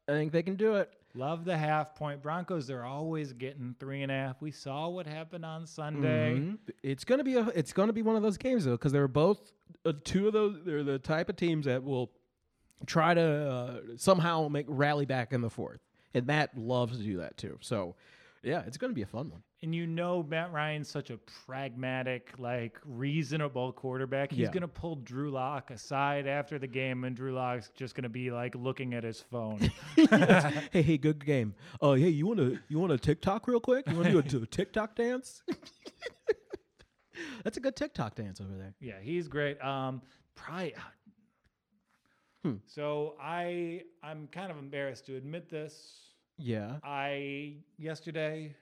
[0.07, 0.93] I think they can do it.
[1.15, 2.23] Love the half point.
[2.23, 4.43] Broncos they're always getting three and a half.
[4.43, 6.35] We saw what happened on Sunday.
[6.39, 6.59] Mhm.
[6.83, 9.53] It's gonna be a it's gonna be one of those games though because they're both
[9.87, 12.11] uh, two of those they're the type of teams that will
[12.85, 15.81] try to uh, somehow make rally back in the fourth,
[16.13, 17.57] and Matt loves to do that too.
[17.63, 17.95] So
[18.43, 19.43] yeah, it's gonna be a fun one.
[19.63, 24.33] And you know Matt Ryan's such a pragmatic, like reasonable quarterback.
[24.33, 24.51] He's Yeah.
[24.51, 28.55] gonna pull Drew Lock aside after the game, and Drew Lock's just gonna be like
[28.57, 29.59] looking at his phone.
[30.73, 31.55] hey, hey, good game.
[31.81, 33.89] Oh, hey, you want to you want to TikTok real quick?
[33.89, 35.43] You want to do a, a TikTok dance?
[37.45, 38.75] That's a good TikTok dance over there.
[38.81, 39.63] yeah, he's great.
[39.63, 40.01] Um,
[40.35, 40.75] probably.
[42.43, 42.55] Hmm.
[42.67, 46.12] So I I'm kind of embarrassed to admit this.
[46.43, 46.77] Yeah.
[46.83, 48.55] I yesterday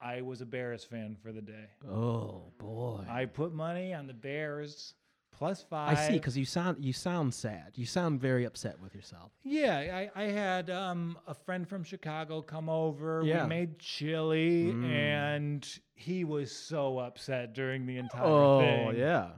[0.00, 1.66] I was a Bears fan for the day.
[1.90, 3.04] Oh boy.
[3.08, 4.94] I put money on the Bears
[5.32, 5.96] plus five.
[5.98, 7.72] I see, because you sound you sound sad.
[7.74, 9.32] You sound very upset with yourself.
[9.42, 13.22] Yeah, I, I had um, a friend from Chicago come over.
[13.24, 13.42] Yeah.
[13.44, 14.84] We made chili, Mm.
[14.90, 18.88] and he was so upset during the entire Oh thing.
[18.88, 19.28] Oh yeah.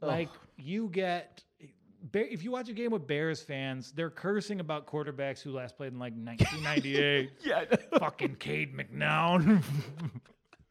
[0.00, 1.42] Like you get.
[2.12, 5.92] If you watch a game with Bears fans, they're cursing about quarterbacks who last played
[5.92, 7.30] in like 1998.
[7.44, 7.64] Yeah.
[7.98, 9.62] Fucking Cade McNown.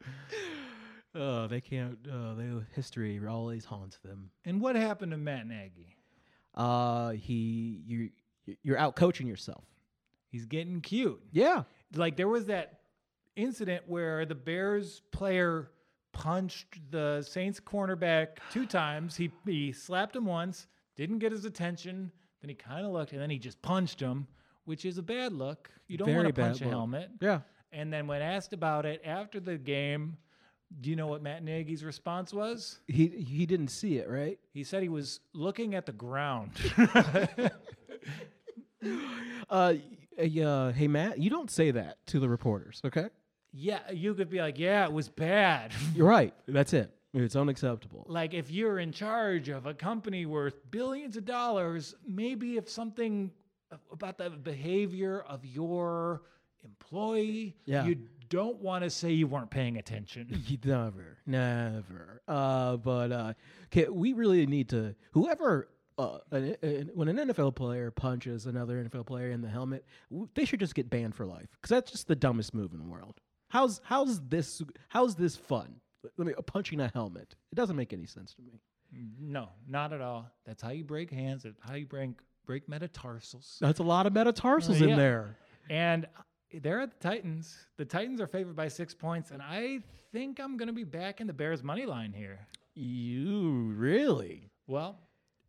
[1.14, 1.98] oh, they can't.
[2.10, 4.30] Uh, they history always haunts them.
[4.44, 5.96] and what happened to Matt Nagy?
[6.54, 8.10] Uh, he you
[8.62, 9.64] you're out coaching yourself.
[10.30, 11.20] He's getting cute.
[11.32, 11.62] Yeah.
[11.94, 12.80] like there was that
[13.36, 15.70] incident where the Bears player
[16.12, 19.16] punched the Saints cornerback two times.
[19.16, 20.66] He he slapped him once,
[20.98, 22.12] didn't get his attention.
[22.42, 24.26] Then he kind of looked, and then he just punched him,
[24.66, 25.70] which is a bad look.
[25.86, 26.72] You don't want to punch a look.
[26.72, 27.10] helmet.
[27.20, 27.40] Yeah.
[27.72, 30.16] And then when asked about it after the game,
[30.80, 32.80] do you know what Matt Nagy's response was?
[32.86, 34.38] He he didn't see it, right?
[34.52, 36.52] He said he was looking at the ground.
[39.50, 39.74] Uh,
[40.40, 43.08] uh, hey Matt, you don't say that to the reporters, okay?
[43.52, 45.72] yeah, you could be like, yeah, it was bad.
[45.94, 46.34] You're right.
[46.46, 46.92] That's it.
[47.14, 48.04] It's unacceptable.
[48.08, 53.30] like if you're in charge of a company worth billions of dollars, maybe if something
[53.92, 56.22] about the behavior of your
[56.64, 57.86] employee, Yeah.
[57.86, 57.96] you
[58.28, 60.42] don't want to say you weren't paying attention.
[60.64, 62.20] Never, never.
[62.28, 63.32] Uh, but uh,
[63.90, 64.94] we really need to.
[65.12, 69.84] Whoever, uh, an, an, when an NFL player punches another NFL player in the helmet,
[70.10, 72.78] w- they should just get banned for life because that's just the dumbest move in
[72.78, 73.20] the world.
[73.48, 75.76] How's how's this how's this fun?
[76.16, 77.34] Let me punching a helmet.
[77.52, 78.60] It doesn't make any sense to me.
[79.20, 80.30] no, not at all.
[80.46, 81.42] That's how you break hands.
[81.42, 82.10] That's how you break
[82.46, 83.58] break metatarsals.
[83.60, 85.36] That's a lot of metatarsals Uh, in there.
[85.68, 86.06] And
[86.62, 87.54] they're at the Titans.
[87.76, 89.80] The Titans are favored by six points, and I
[90.12, 92.38] think I'm going to be back in the Bears money line here.
[92.74, 94.50] You really?
[94.66, 94.98] Well,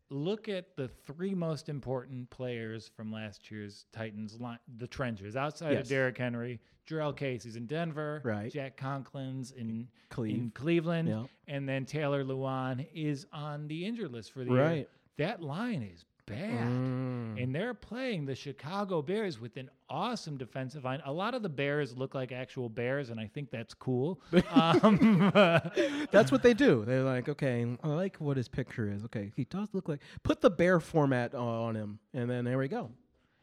[0.09, 5.35] look at the three most important players from last year's Titans line, the trenches.
[5.35, 5.81] Outside Yes.
[5.83, 8.51] of Derrick Henry, Jurrell Casey's in Denver, Right.
[8.51, 10.35] Jack Conklin's in, Cleve.
[10.35, 11.25] in Cleveland, Yeah.
[11.47, 14.85] and then Taylor Lewan is on the injured list for the year.
[15.17, 16.67] That line is bad.
[16.67, 17.41] Mm.
[17.41, 21.01] and they're playing the Chicago Bears with an awesome defensive line.
[21.05, 24.21] A lot of the Bears look like actual bears, and I think that's cool.
[24.51, 25.31] um,
[26.11, 26.83] That's what they do.
[26.85, 29.03] They're like, okay, I like what his picture is.
[29.05, 30.01] Okay, he does look like.
[30.23, 32.91] Put the bear format on him, and then there we go.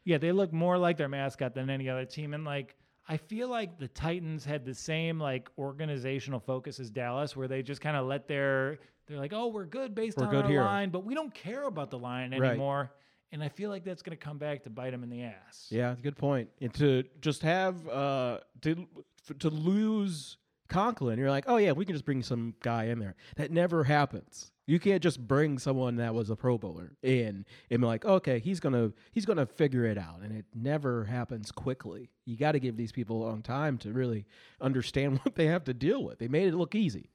[0.05, 2.75] yeah, they look more like their mascot than any other team, and like.
[3.09, 7.63] I feel like the Titans had the same like organizational focus as Dallas, where they
[7.63, 10.51] just kind of let their they're like, oh, we're good based We're on good our
[10.51, 10.63] here.
[10.63, 12.49] line, but we don't care about the line Right.
[12.51, 12.91] anymore.
[13.31, 15.67] And I feel like that's going to come back to bite them in the ass.
[15.69, 16.49] Yeah, good point.
[16.61, 18.87] And to just have uh to
[19.29, 20.37] f- to lose
[20.67, 23.15] Conklin, you're like, oh yeah, we can just bring some guy in there.
[23.37, 24.51] That never happens.
[24.67, 28.37] You can't just bring someone that was a Pro Bowler in and be like, okay,
[28.39, 32.09] he's gonna he's gonna figure it out, and it never happens quickly.
[32.25, 34.25] You got to give these people a long time to really
[34.61, 36.19] understand what they have to deal with.
[36.19, 37.09] They made it look easy.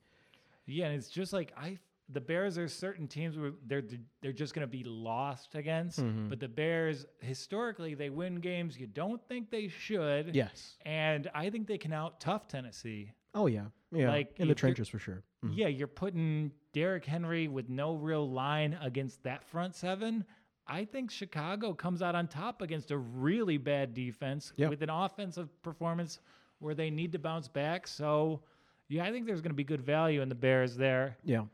[0.66, 1.78] Yeah, and it's just like I
[2.08, 3.82] the Bears are certain teams where they're
[4.22, 6.28] they're just going to be lost against, Mm-hmm.
[6.30, 10.34] but the Bears historically they win games you don't think they should.
[10.34, 10.76] Yes.
[10.86, 13.12] And I think they can out tough Tennessee.
[13.34, 13.64] Oh yeah.
[13.92, 14.08] Yeah.
[14.10, 15.22] Like, in the trenches for sure.
[15.44, 15.52] Mhm.
[15.54, 20.24] Yeah, you're putting Derrick Henry with no real line against that front seven.
[20.66, 24.68] I think Chicago comes out on top against a really bad defense Yeah.
[24.68, 26.20] with an offensive performance
[26.60, 27.86] where they need to bounce back.
[27.88, 28.40] So,
[28.88, 31.16] yeah, I think there's going to be good value in the Bears there.
[31.24, 31.44] Yeah.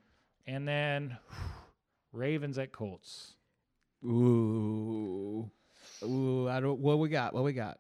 [0.47, 1.17] And then
[2.13, 3.35] Ravens at Colts.
[4.05, 5.51] Ooh.
[6.03, 6.49] Ooh.
[6.49, 6.79] I don't.
[6.79, 7.35] What we got?
[7.35, 7.79] What we got?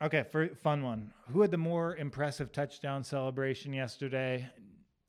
[0.00, 1.12] Okay, for fun one.
[1.32, 4.48] Who had the more impressive touchdown celebration yesterday?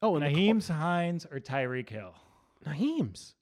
[0.02, 2.14] Oh, and the Col- Hines or Tyreek Hill?
[2.66, 3.36] Nyheim's.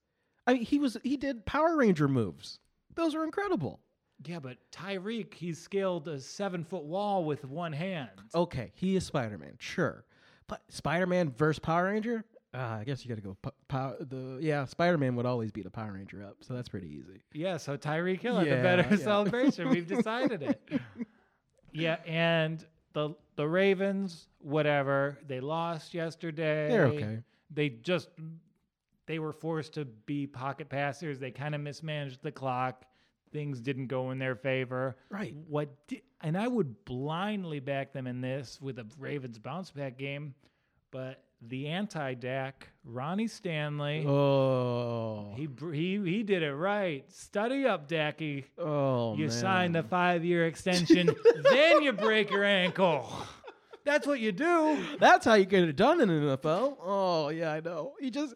[0.45, 2.59] I mean, he was he did Power Ranger moves.
[2.95, 3.79] Those are incredible.
[4.25, 8.09] Yeah, but Tyreek, he scaled a seven foot wall with one hand.
[8.33, 10.05] Okay, he is Spider Man, sure,
[10.47, 12.25] but Spider Man versus Power Ranger.
[12.53, 13.37] Uh, I guess you got to go.
[13.41, 16.69] po- Pow- the yeah, Spider Man would always beat a Power Ranger up, so that's
[16.69, 17.21] pretty easy.
[17.33, 18.97] Yeah, so Tyreek Hill had the better yeah.
[18.97, 19.69] celebration.
[19.69, 20.61] We've decided it.
[21.73, 22.65] Yeah, and
[22.97, 26.67] the the Ravens, whatever, they lost yesterday.
[26.67, 27.19] They're okay.
[27.53, 28.09] They just
[29.05, 31.19] they were forced to be pocket passers.
[31.19, 32.85] They kind of mismanaged the clock.
[33.31, 34.97] Things didn't go in their favor.
[35.09, 35.35] Right.
[35.47, 39.99] What di- and I would blindly back them in this with a Ravens bounce back
[39.99, 40.33] game,
[40.89, 47.03] but the anti Dak, Ronnie Stanley, Oh, he he he did it right.
[47.11, 48.45] Study up, Dacky.
[48.57, 49.31] oh, You man.
[49.31, 51.13] sign the five year extension,
[51.43, 53.11] then you break your ankle.
[53.83, 54.83] That's what you do.
[54.99, 56.77] That's how you get it done in the NFL.
[56.81, 57.93] Oh yeah, I know.
[57.99, 58.35] You just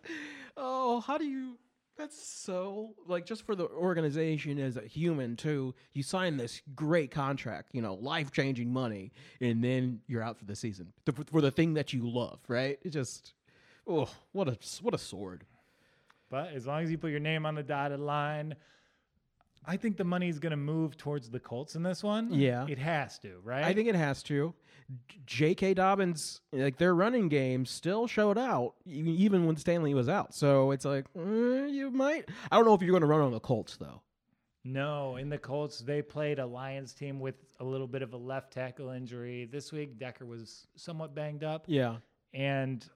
[0.57, 1.57] oh, how do you?
[1.97, 5.75] That's so like just for the organization as a human too.
[5.93, 10.45] You sign this great contract, you know, life changing money, and then you're out for
[10.45, 10.93] the season
[11.31, 12.79] for the thing that you love, right?
[12.83, 13.33] It just
[13.91, 15.45] oh, what a what a sword.
[16.29, 18.55] But as long as you put your name on the dotted line,
[19.65, 22.33] I think the money is going to move towards the Colts in this one.
[22.33, 22.65] Yeah.
[22.67, 23.63] It has to, right?
[23.63, 24.53] I think it has to.
[25.25, 25.75] J.K.
[25.75, 30.33] Dobbins, like their running game, still showed out even when Stanley was out.
[30.33, 32.29] So it's like eh, you might.
[32.51, 34.01] I don't know if you're going to run on the Colts though.
[34.63, 38.17] No, in the Colts, they played a Lions team with a little bit of a
[38.17, 39.49] left tackle injury.
[39.51, 41.63] This week, Decker was somewhat banged up.
[41.67, 41.95] Yeah.
[42.33, 42.87] And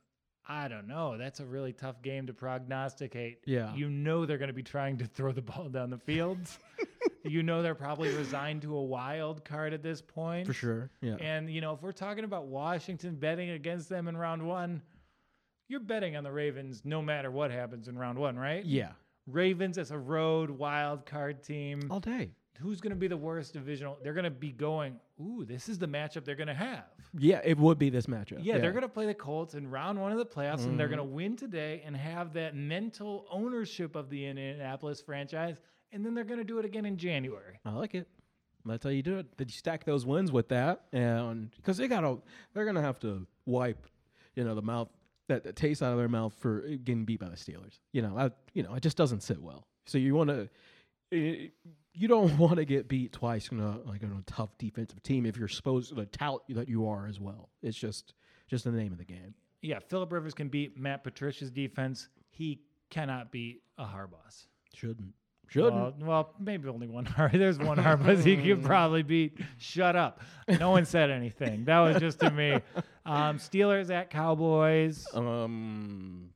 [0.47, 1.17] I don't know.
[1.17, 3.39] That's a really tough game to prognosticate.
[3.45, 3.73] Yeah.
[3.73, 6.59] You know they're going to be trying to throw the ball down the fields.
[7.23, 10.45] you know they're probably resigned to a wild card at this point.
[10.45, 10.91] For sure.
[11.01, 11.15] Yeah.
[11.19, 14.81] And, you know, if we're talking about Washington betting against them in round one,
[15.67, 18.63] you're betting on the Ravens no matter what happens in round one, right?
[18.63, 18.91] yeah.
[19.27, 21.81] Ravens as a road wild card team.
[21.89, 22.29] All day.
[22.59, 23.97] Who's going to be the worst divisional?
[24.01, 26.85] They're going to be going, ooh, this is the matchup they're going to have.
[27.17, 28.39] Yeah, it would be this matchup.
[28.41, 30.87] Yeah, they're going to play the Colts in round one of the playoffs, and they're
[30.87, 30.97] mm-hmm.
[30.97, 35.57] going to win today and have that mental ownership of the Indianapolis franchise,
[35.91, 37.59] and then they're going to do it again in January.
[37.65, 38.07] I like it.
[38.65, 39.37] That's how you do it.
[39.37, 40.85] Did you stack those wins with that?
[40.91, 42.21] And because they got to,
[42.53, 43.85] they're going to have to wipe,
[44.33, 44.89] you know, the mouth
[45.27, 47.79] that, that taste out of their mouth for getting beat by the Steelers.
[47.91, 49.67] You know, I, you know, it just doesn't sit well.
[49.85, 50.49] So you want to,
[51.11, 51.47] Eh,
[51.93, 55.25] you don't want to get beat twice in a like in a tough defensive team
[55.25, 57.49] if you're supposed to the tout that you are as well.
[57.61, 58.13] It's just
[58.47, 59.33] just the name of the game.
[59.61, 62.09] Yeah, Philip Rivers can beat Matt Patricia's defense.
[62.29, 64.47] He cannot beat a Harbaugh's.
[64.73, 65.13] Shouldn't.
[65.49, 65.73] Shouldn't.
[65.73, 67.29] Well, well, maybe only one Har.
[67.33, 69.39] There's one Harbaugh's he could probably beat.
[69.57, 70.21] Shut up.
[70.59, 71.65] No one said anything.
[71.65, 72.59] That was just to me.
[73.05, 75.07] Um, Steelers at Cowboys.
[75.13, 76.29] um,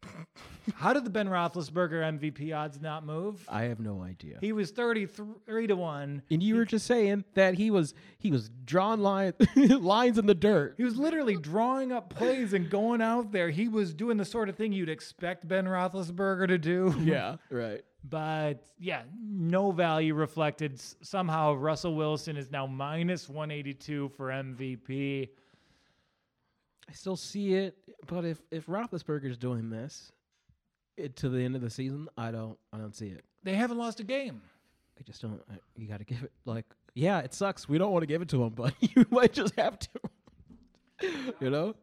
[0.76, 3.44] How did the Ben Roethlisberger MVP odds not move?
[3.50, 4.38] I have no idea.
[4.40, 6.22] He was 33 to 1.
[6.30, 10.36] And you were just saying that he was he was drawing line, lines in the
[10.36, 10.76] dirt.
[10.78, 13.50] He was literally drawing up plays and going out there.
[13.50, 16.94] He was doing the sort of thing you'd expect Ben Roethlisberger to do.
[17.02, 17.82] Yeah, right.
[18.04, 20.74] But yeah, no value reflected.
[20.74, 25.30] S- Somehow Russell Wilson is now minus 182 for MVP.
[26.88, 27.78] I still see it,
[28.08, 30.12] but if if Roethlisberger's doing this
[30.98, 33.24] it, to the end of the season, I don't I don't see it.
[33.44, 34.42] They haven't lost a game.
[35.00, 35.42] I just don't.
[35.52, 37.70] I, you got to give it like yeah, it sucks.
[37.70, 39.90] We don't want to give it to him, but you might just have to.
[41.40, 41.76] you know.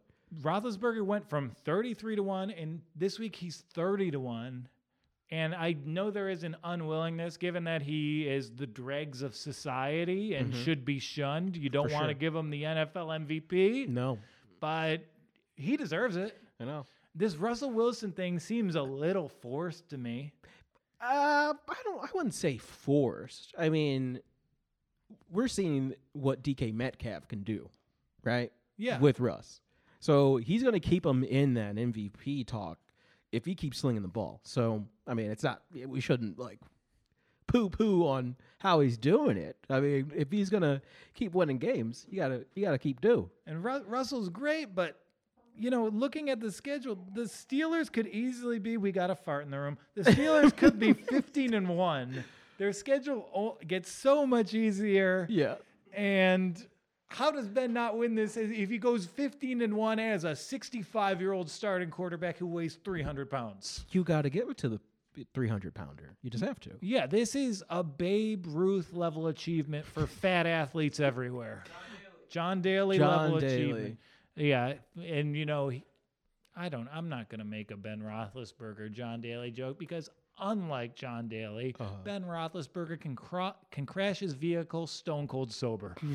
[0.43, 4.69] Roethlisberger went from 33 to 1, and this week he's 30 to 1.
[5.31, 10.35] And I know there is an unwillingness, given that he is the dregs of society
[10.35, 11.57] and should be shunned.
[11.57, 12.15] You don't want to sure.
[12.15, 14.19] give him the NFL MVP, No,
[14.61, 15.05] but
[15.57, 16.39] he deserves it.
[16.61, 16.87] I know.
[17.15, 20.33] This Russell Wilson thing seems a little forced to me.
[21.01, 22.05] Uh, I don't.
[22.05, 23.53] I wouldn't say forced.
[23.59, 24.21] I mean,
[25.31, 27.69] we're seeing what DK Metcalf can do,
[28.23, 28.53] right?
[28.77, 28.99] Yeah.
[28.99, 29.61] With Russ,
[29.99, 32.79] so he's going to keep him in that MVP talk
[33.37, 34.41] if he keeps slinging the ball.
[34.45, 35.63] So I mean, it's not.
[35.87, 36.59] We shouldn't like
[37.47, 39.57] poo poo on how he's doing it.
[39.71, 40.83] I mean, if he's going to
[41.15, 43.31] keep winning games, you gotta you gotta keep do.
[43.47, 44.99] And Ru- Russell's great, but
[45.59, 48.77] you know, looking at the schedule, the Steelers could easily be.
[48.77, 49.79] We got a fart in the room.
[49.95, 52.25] The Steelers could be fifteen and one.
[52.59, 55.27] Their schedule o- gets so much easier.
[55.31, 55.57] Yeah.
[55.95, 56.63] And
[57.09, 61.51] how does Ben not win this if he goes fifteen and one as a sixty-five-year-old
[61.51, 63.85] starting quarterback who weighs three hundred pounds?
[63.91, 64.81] You got to give it to the
[65.33, 66.15] 300 pounder.
[66.23, 66.73] You just have to.
[66.83, 71.65] Yeah, this is a Babe Ruth level achievement for fat athletes everywhere.
[72.29, 73.55] John Daly John level Daly.
[73.55, 73.99] achievement.
[74.35, 75.73] Yeah, and you know,
[76.55, 76.89] I don't.
[76.93, 81.75] I'm not going to make a Ben Roethlisberger John Daly joke because unlike John Daly,
[81.79, 81.91] Uh-huh.
[82.05, 85.95] Ben Roethlisberger can cro- can crash his vehicle stone cold sober.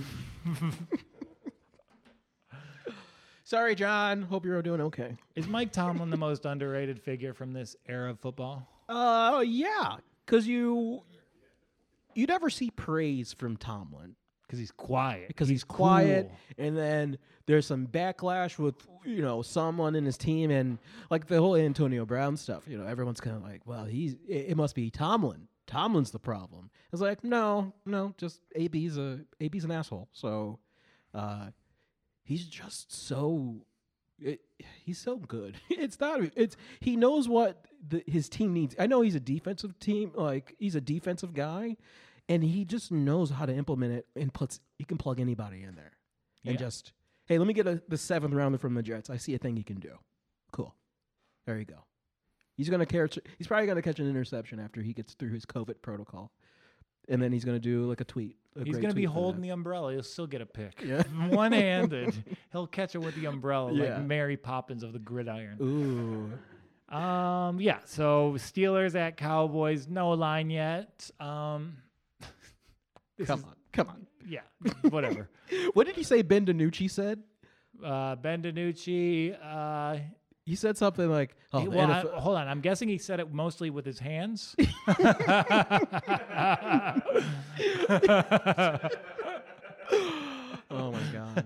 [3.43, 4.21] Sorry, John.
[4.21, 5.15] Hope you're doing okay.
[5.35, 8.67] is Mike Tomlin the most underrated figure from this era of football?
[8.87, 11.01] Uh, yeah, because you
[12.13, 14.15] you never see praise from Tomlin
[14.51, 15.29] Because he's quiet.
[15.29, 16.65] because he's, quiet, cool.
[16.65, 18.75] and then there's some backlash with
[19.05, 20.77] you know someone in his team, and
[21.09, 22.67] like the whole Antonio Brown stuff.
[22.67, 25.47] You know, everyone's kind of like, well, he's it, it must be Tomlin.
[25.67, 26.69] Tomlin's the problem.
[26.91, 30.09] It's like, no, no, just AB's a AB's an asshole.
[30.11, 30.59] So,
[31.13, 31.51] uh,
[32.23, 33.61] he's just so
[34.19, 34.41] it,
[34.83, 35.55] he's so good.
[35.69, 36.21] It's not.
[36.35, 38.75] It's he knows what the, his team needs.
[38.77, 40.11] I know he's a defensive team.
[40.13, 41.77] Like he's a defensive guy,
[42.31, 44.59] and he just knows how to implement it and puts.
[44.77, 45.91] He can plug anybody in there,
[46.45, 46.59] and Yeah.
[46.59, 46.93] just
[47.25, 49.09] hey, let me get a, the seventh rounder from the Jets.
[49.09, 49.93] I see a thing he can do.
[50.51, 50.73] Cool.
[51.45, 51.83] There you go.
[52.57, 53.17] He's gonna catch.
[53.37, 56.31] He's probably gonna catch an interception after he gets through his COVID protocol,
[57.09, 58.37] and then he's gonna do like a tweet.
[58.55, 59.93] a He's going to be holding the umbrella.
[59.93, 60.81] He'll still get a pick.
[60.83, 61.03] Yeah.
[61.29, 62.13] One handed.
[62.51, 63.95] He'll catch it with the umbrella Yeah.
[63.95, 65.57] like Mary Poppins of the gridiron.
[65.61, 66.93] Ooh.
[66.93, 71.09] Um, yeah, so Steelers at Cowboys, no line yet.
[71.21, 71.77] Um,
[73.27, 73.55] Come is- on.
[73.73, 74.07] Come on.
[74.27, 74.41] Yeah,
[74.89, 75.29] whatever.
[75.73, 76.21] What did he say?
[76.21, 77.21] Ben DiNucci said.
[77.83, 79.35] uh, Ben DiNucci.
[79.43, 79.97] Uh,
[80.45, 82.47] He said something like, "Oh, he- the well, I- hold on.
[82.47, 84.55] I'm guessing he said it mostly with his hands.
[90.69, 91.45] Oh my god.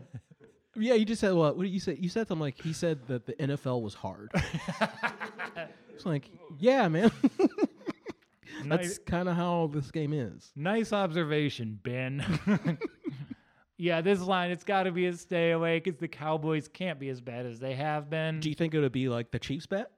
[0.75, 1.57] yeah, you just said what?
[1.57, 1.97] What did you say?
[1.99, 4.29] You said something like he said that the NFL was hard.
[5.95, 7.11] it's like, yeah, man.
[8.69, 10.51] That's kind of how this game is.
[10.55, 12.23] nice observation, Ben.
[13.77, 17.09] yeah, this line, it's got to be a stay away because the Cowboys can't be
[17.09, 18.39] as bad as they have been.
[18.39, 19.91] Do you think it would be like the Chiefs bet?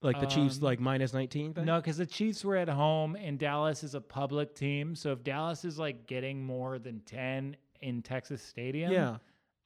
[0.00, 1.64] Like the Chiefs Um, like minus 19 thing?
[1.64, 4.94] No, because the Chiefs were at home and Dallas is a public team.
[4.94, 9.16] So if Dallas is like getting more than 10 in Texas Stadium, Yeah.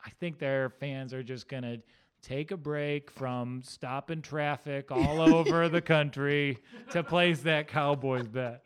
[0.04, 1.82] I think their fans are just going to
[2.22, 6.58] take a break from stopping traffic all over the country
[6.90, 8.62] to place that Cowboys bet.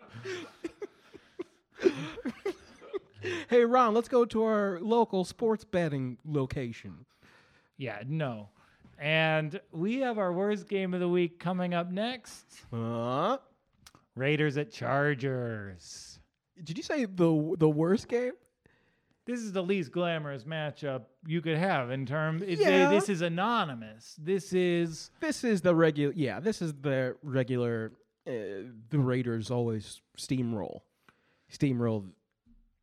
[3.48, 7.04] Hey, Ron, let's go to our local sports betting location.
[7.76, 8.50] Yeah, no.
[8.98, 13.38] And we have our worst game of the week coming up next Uh,
[14.14, 16.18] Raiders at Chargers.
[16.62, 18.32] did you say the the worst game?
[19.26, 22.42] This is the least glamorous matchup you could have in terms.
[22.46, 22.88] Yeah.
[22.90, 24.14] this is anonymous.
[24.22, 26.12] This is This is the regular.
[26.16, 27.92] Yeah, this is the regular.
[28.26, 28.30] Uh,
[28.90, 30.80] the Raiders always steamroll,
[31.52, 32.04] steamroll.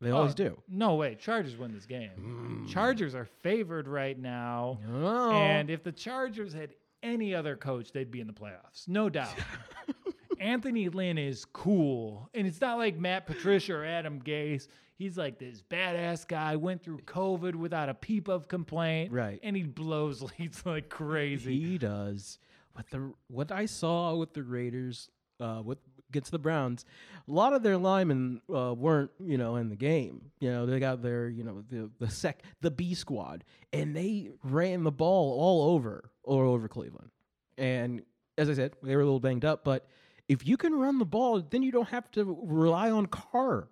[0.00, 0.62] They always Oh, do.
[0.68, 1.14] No way.
[1.14, 2.66] Chargers win this game.
[2.70, 4.78] Chargers are favored right now.
[4.92, 8.86] Oh, And if the Chargers had any other coach, they'd be in the playoffs.
[8.86, 9.34] No doubt.
[10.44, 12.28] Anthony Lynn is cool.
[12.34, 14.68] And it's not like Matt Patricia or Adam Gase.
[14.96, 19.10] He's like this badass guy, went through COVID without a peep of complaint.
[19.10, 19.40] Right.
[19.42, 21.58] And he blows leads like crazy.
[21.58, 22.38] he does.
[22.74, 25.08] What the what I saw with the Raiders,
[25.40, 25.78] uh, with
[26.10, 26.84] against the Browns,
[27.26, 30.30] a lot of their linemen uh, weren't, you know, in the game.
[30.40, 34.30] You know, they got their, you know, the the sec the B squad, and they
[34.42, 37.10] ran the ball all over all over Cleveland.
[37.56, 38.02] And
[38.36, 39.86] as I said, they were a little banged up, but
[40.28, 43.68] if you can run the ball, then you don't have to rely on Carr.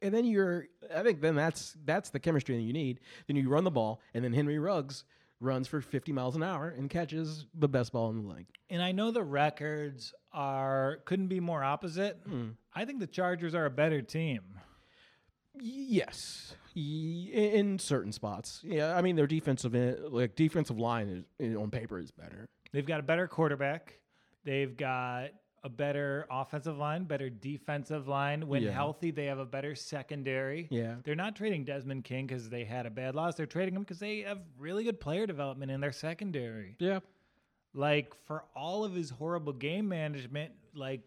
[0.00, 3.00] And then you're, I think, then that's that's the chemistry that you need.
[3.28, 5.04] Then you run the ball, and then Henry Ruggs
[5.42, 8.46] runs for 50 miles an hour and catches the best ball in the league.
[8.70, 12.18] And I know the records are couldn't be more opposite.
[12.26, 12.50] Hmm.
[12.74, 14.42] I think the Chargers are a better team.
[15.54, 18.62] Yes, in certain spots.
[18.64, 19.74] Yeah, I mean their defensive
[20.10, 22.48] like defensive line is on paper is better.
[22.72, 24.00] They've got a better quarterback.
[24.44, 25.30] They've got
[25.64, 28.48] a better offensive line, better defensive line.
[28.48, 28.72] When Yeah.
[28.72, 30.66] healthy, they have a better secondary.
[30.70, 33.36] Yeah, They're not trading Desmond King because they had a bad loss.
[33.36, 36.74] They're trading him because they have really good player development in their secondary.
[36.80, 36.98] yeah,
[37.74, 41.02] Like for all of his horrible game management, like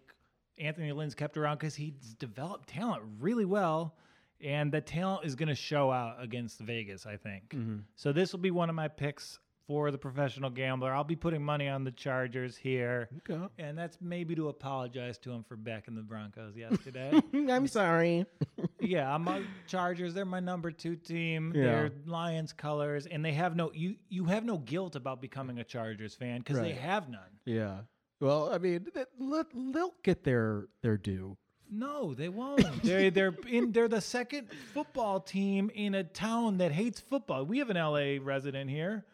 [0.58, 3.98] Anthony Lynn's kept around because he's developed talent really well.
[4.42, 7.50] And the talent is going to show out against Vegas, I think.
[7.50, 7.84] Mhm.
[7.96, 10.94] So this will be one of my picks for the professional gambler.
[10.94, 13.10] I'll be putting money on the Chargers here.
[13.30, 13.42] Okay.
[13.58, 17.20] And that's maybe to apologize to him for backing the Broncos yesterday.
[17.34, 18.26] I'm sorry.
[18.80, 20.14] yeah, I'm a Chargers.
[20.14, 21.54] They're my number two team.
[21.56, 21.64] Yeah.
[21.64, 23.96] They're Lions colors, and they have no you.
[24.10, 27.22] You have no guilt about becoming a Chargers fan because they have none.
[27.46, 27.80] Yeah.
[28.20, 28.88] Well, I mean,
[29.20, 31.38] they'll get their their due.
[31.70, 32.64] No, they won't.
[32.84, 33.72] they're they're in.
[33.72, 37.44] They're the second football team in a town that hates football.
[37.46, 39.06] We have an LA resident here.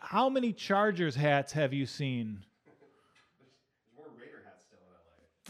[0.00, 2.44] How many Chargers hats have you seen?
[2.66, 4.78] There's more Raider hats still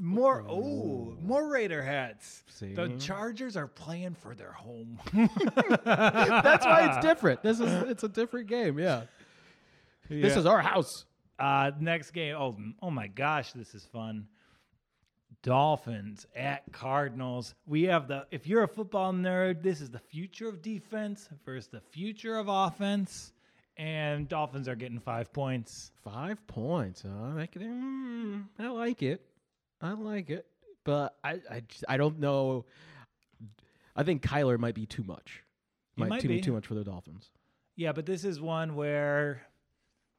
[0.01, 0.15] in LA.
[0.15, 2.43] More oh, more Raider hats.
[2.47, 2.75] See?
[2.75, 4.99] The Chargers are playing for their home.
[5.85, 7.43] That's why it's different.
[7.43, 8.79] This is it's a different game.
[8.79, 9.03] Yeah.
[10.09, 11.05] This is our house.
[11.39, 12.37] Uh, next game.
[12.39, 14.29] Oh, oh my gosh, this is fun.
[15.43, 17.55] Dolphins at Cardinals.
[17.67, 18.27] We have the.
[18.31, 22.49] If you're a football nerd, this is the future of defense versus the future of
[22.49, 23.33] offense.
[23.77, 25.91] And Dolphins are getting five points.
[26.05, 27.03] Five points.
[27.03, 27.37] Huh?
[27.39, 29.21] I, can, mm, I like it.
[29.81, 30.47] I like it.
[30.85, 32.67] But I, I, just- I don't know.
[33.97, 35.43] I think Kyler might be too much.
[35.97, 36.41] Might, might too, be.
[36.41, 37.31] too much for the Dolphins.
[37.77, 39.43] Yeah, but this is one where,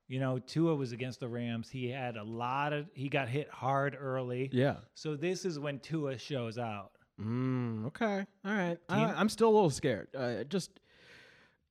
[0.08, 1.70] you know, Tua was against the Rams.
[1.70, 2.88] He had a lot of.
[2.94, 4.50] He got hit hard early.
[4.52, 4.76] Yeah.
[4.94, 6.92] So this is when Tua shows out.
[7.22, 8.26] Mm, okay.
[8.46, 8.78] All right.
[8.90, 10.08] I, Team- I'm still a little scared.
[10.18, 10.72] Uh, just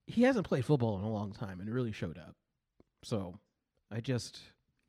[0.07, 2.35] he hasn't played football in a long time and really showed up.
[3.03, 3.39] So
[3.91, 4.41] I just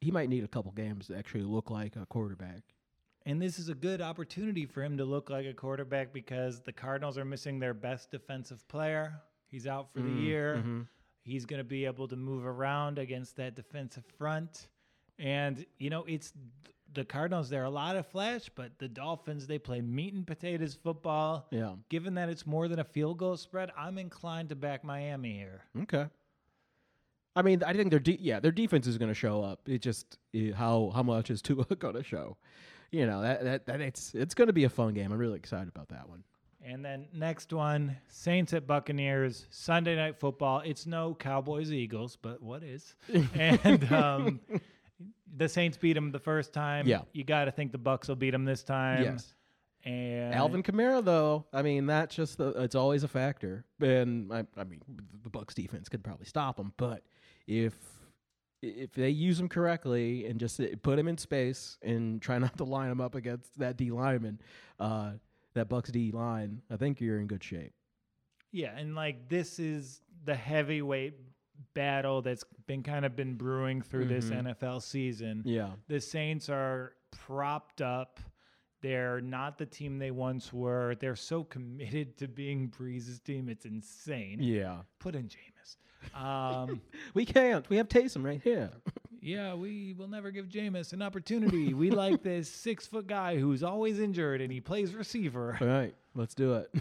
[0.02, 2.64] he might need a couple games to actually look like a quarterback.
[3.26, 6.72] And this is a good opportunity for him to look like a quarterback because the
[6.74, 9.20] Cardinals are missing their best defensive player.
[9.48, 10.64] He's out for the Mm, year.
[10.64, 10.88] mhm.
[11.24, 14.68] He's going to be able to move around against that defensive front.
[15.18, 16.34] And, you know, it's
[16.96, 20.78] the Cardinals, they're a lot of flash, but the Dolphins, they play meat and potatoes
[20.82, 21.48] football.
[21.52, 21.74] Yeah.
[21.90, 25.62] Given that it's more than a field goal spread, I'm inclined to back Miami here.
[25.84, 26.08] Okay.
[27.36, 29.68] I mean, I think their de- yeah their defense is going to show up.
[29.68, 32.38] It just eh, how how much is Tua going to show?
[32.92, 35.12] You know that that, that it's it's going to be a fun game.
[35.12, 36.24] I'm really excited about that one.
[36.64, 40.62] And then next one, Saints at Buccaneers, Sunday night football.
[40.66, 42.96] It's no Cowboys Eagles, but what is?
[43.36, 44.40] and um,
[45.36, 46.88] the Saints beat them the first time.
[46.88, 47.02] Yeah.
[47.14, 49.04] you got to think the Bucks will beat them this time.
[49.04, 49.34] yes.
[49.84, 53.66] And Alvin Kamara, though, I mean, that's just the, it's always a factor.
[53.80, 54.82] And I, I mean,
[55.24, 57.04] the Bucks defense could probably stop him, but
[57.46, 57.74] if
[58.64, 62.64] if they use him correctly and just put him in space and try not to
[62.64, 64.42] line him up against that D lineman,
[64.80, 65.12] uh,
[65.54, 67.74] that Bucks D line, I think you're in good shape.
[68.52, 71.14] yeah, and like this is the heavyweight
[71.74, 74.56] battle that's been kind of been brewing through this Mhm.
[74.56, 75.42] NFL season.
[75.46, 78.20] Yeah, The Saints are propped up.
[78.82, 80.96] They're not the team they once were.
[80.96, 83.50] They're so committed to being Brees's team.
[83.50, 84.38] It's insane.
[84.42, 84.82] yeah.
[85.00, 86.16] Put in Jameis.
[86.16, 86.82] Um,
[87.16, 87.68] We can't.
[87.70, 88.70] We have Taysom right here.
[89.22, 91.74] yeah, we will never give Jameis an opportunity.
[91.74, 95.58] We like this six foot guy who's always injured and he plays receiver.
[95.60, 96.72] All right, let's do it.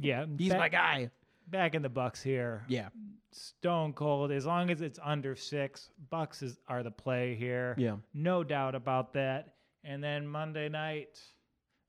[0.00, 1.10] Yeah, He's my guy.
[1.50, 2.64] Back in the Bucks here.
[2.68, 2.88] Yeah,
[3.32, 4.30] Stone cold.
[4.32, 7.74] As long as it's under six, Bucks is, are the play here.
[7.78, 7.96] yeah.
[8.14, 9.54] No doubt about that.
[9.84, 11.18] And then Monday night,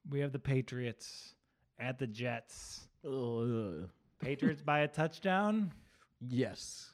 [0.10, 1.34] we have the Patriots
[1.80, 2.82] at the Jets.
[3.06, 3.90] Ugh.
[4.20, 5.72] Patriots by a touchdown.
[6.22, 6.92] Yes.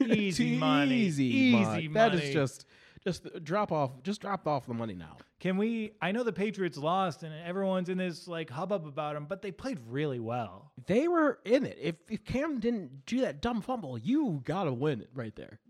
[0.00, 0.94] Easy money.
[0.94, 1.88] Easy, Easy money.
[1.88, 2.66] That is just
[3.04, 4.02] just drop off.
[4.02, 5.16] Just drop off the money now.
[5.40, 5.92] Can we?
[6.02, 9.52] I know the Patriots lost, and everyone's in this like hubbub about them, but they
[9.52, 10.72] played really well.
[10.86, 11.78] They were in it.
[11.80, 15.60] If if Cam didn't do that dumb fumble, you gotta win it right there.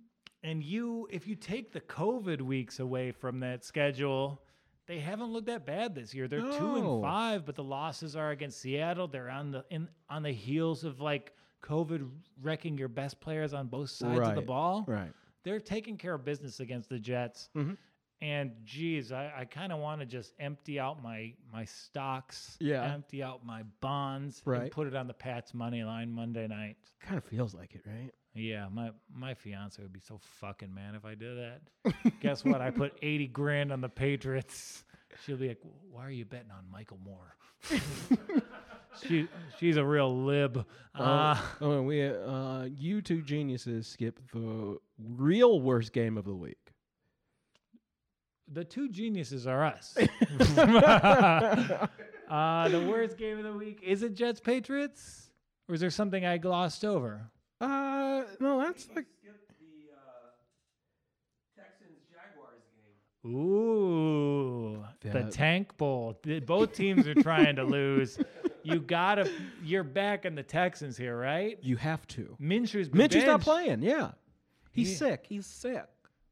[0.42, 4.40] And you, if you take the COVID weeks away from that schedule,
[4.86, 6.28] they haven't looked that bad this year.
[6.28, 9.08] They're two and five, but the losses are against Seattle.
[9.08, 12.08] They're on the in on the heels of like COVID
[12.40, 14.84] wrecking your best players on both sides of the ball.
[14.86, 15.12] Right.
[15.44, 17.48] They're taking care of business against the Jets.
[17.56, 17.76] Mhm.
[18.20, 22.92] And geez, I, I kind of want to just empty out my my stocks, Yeah.
[22.92, 24.62] empty out my bonds, Right.
[24.62, 26.76] and put it on the Pats money line Monday night.
[27.00, 28.10] Kind of feels like it, right?
[28.34, 31.62] Yeah, my my fiance would be so fucking mad if I did that.
[32.20, 32.60] Guess what?
[32.60, 34.84] I put eighty grand on the Patriots.
[35.24, 35.60] She'll be like,
[35.90, 37.36] "Why are you betting on Michael Moore?"
[39.06, 39.28] she
[39.58, 40.64] she's a real lib.
[40.94, 46.58] Uh, oh, we uh, you two geniuses skip the real worst game of the week.
[48.50, 49.94] the two geniuses are us.
[49.96, 50.06] uh,
[52.68, 55.30] the worst game of the week is it Jets Patriots,
[55.68, 57.30] or is there something I glossed over?
[57.60, 59.30] Uh, no, that's like the
[59.94, 60.30] uh,
[61.56, 62.62] Texans Jaguars
[63.28, 66.18] Ooh, the Tank Bowl.
[66.46, 68.18] Both teams are trying to lose.
[68.62, 69.30] You gotta.
[69.62, 71.58] You're back in the Texans here, right?
[71.62, 72.36] you have to.
[72.40, 73.82] Minshew's been not playing.
[73.82, 74.12] Yeah,
[74.72, 74.96] he's Yeah.
[75.10, 75.26] sick.
[75.28, 75.84] He's sick.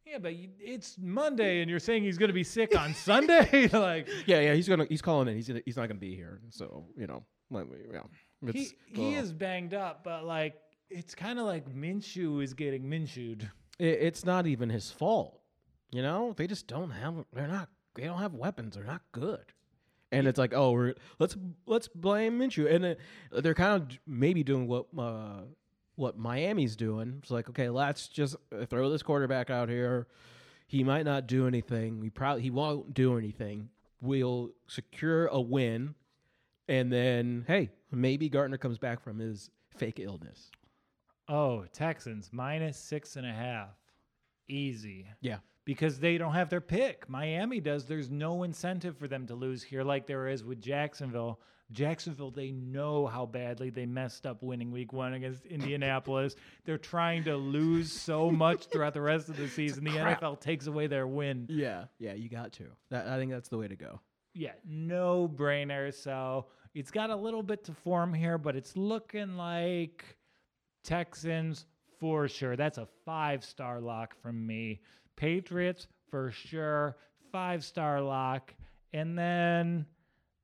[0.04, 3.68] Yeah, but you, it's Monday, and you're saying he's gonna be sick on Sunday.
[3.72, 4.54] like Yeah, yeah.
[4.54, 4.86] He's gonna.
[4.88, 5.34] He's calling in.
[5.34, 6.40] He's gonna, he's not gonna be here.
[6.50, 8.00] So you know, like, yeah.
[8.52, 10.54] he he is banged up, but like
[10.90, 13.42] it's kind of like Minshew is getting Minshewed.
[13.78, 15.40] it- it's not even his fault.
[15.90, 17.24] You know, they just don't have.
[17.32, 17.68] They're not.
[17.94, 18.74] They don't have weapons.
[18.74, 19.44] They're not good.
[20.12, 21.36] And it's like, oh, we're let's
[21.66, 23.00] let's blame Minshew, and it,
[23.32, 25.42] they're kind of maybe doing what uh,
[25.96, 27.16] what Miami's doing.
[27.22, 30.06] It's like, okay, let's just uh, throw this quarterback out here.
[30.68, 32.00] He might not do anything.
[32.00, 33.68] We probably he won't do anything.
[34.00, 35.94] We'll secure a win,
[36.68, 40.50] and then hey, maybe Gardner comes back from his fake illness.
[41.28, 43.70] Oh, Texans minus six and a half,
[44.48, 45.06] easy.
[45.20, 45.38] Yeah.
[45.66, 47.10] Because they don't have their pick.
[47.10, 47.84] Miami does.
[47.84, 51.40] There's no incentive for them to lose here like there is with Jacksonville.
[51.72, 56.36] Jacksonville, they know how badly they messed up winning week one against Indianapolis.
[56.64, 59.82] They're trying to lose so much throughout the rest of the season.
[59.82, 60.20] The crap.
[60.20, 61.46] NFL takes away their win.
[61.50, 62.66] Yeah, yeah, you got to.
[62.90, 64.00] That, I think that's the way to go.
[64.32, 65.92] Yeah, no brainer.
[65.92, 70.04] So it's got a little bit to form here, but it's looking like
[70.84, 71.66] Texans
[71.98, 72.54] for sure.
[72.54, 74.80] That's a five star lock from me.
[75.16, 76.96] Patriots for sure,
[77.32, 78.54] five star lock.
[78.92, 79.86] And then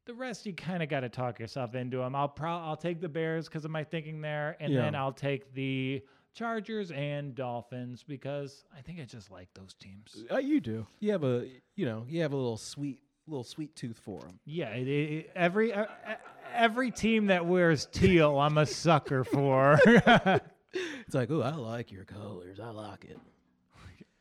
[0.05, 2.15] the rest you kind of got to talk yourself into them.
[2.15, 5.55] I'll pro- I'll take the Bears because of my thinking there, and then I'll take
[5.55, 6.03] the
[6.35, 10.25] Chargers and Dolphins because I think I just like those teams.
[10.31, 10.87] Uh, you do.
[11.01, 11.47] You have a,
[11.77, 14.41] you know, you have a little sweet, little sweet tooth for them.
[14.45, 16.15] Yeah, it, it, every uh, uh,
[16.53, 19.79] every team that wears teal, I'm a sucker for.
[20.75, 22.59] It's like, oh, I like your colors.
[22.59, 23.19] I like it.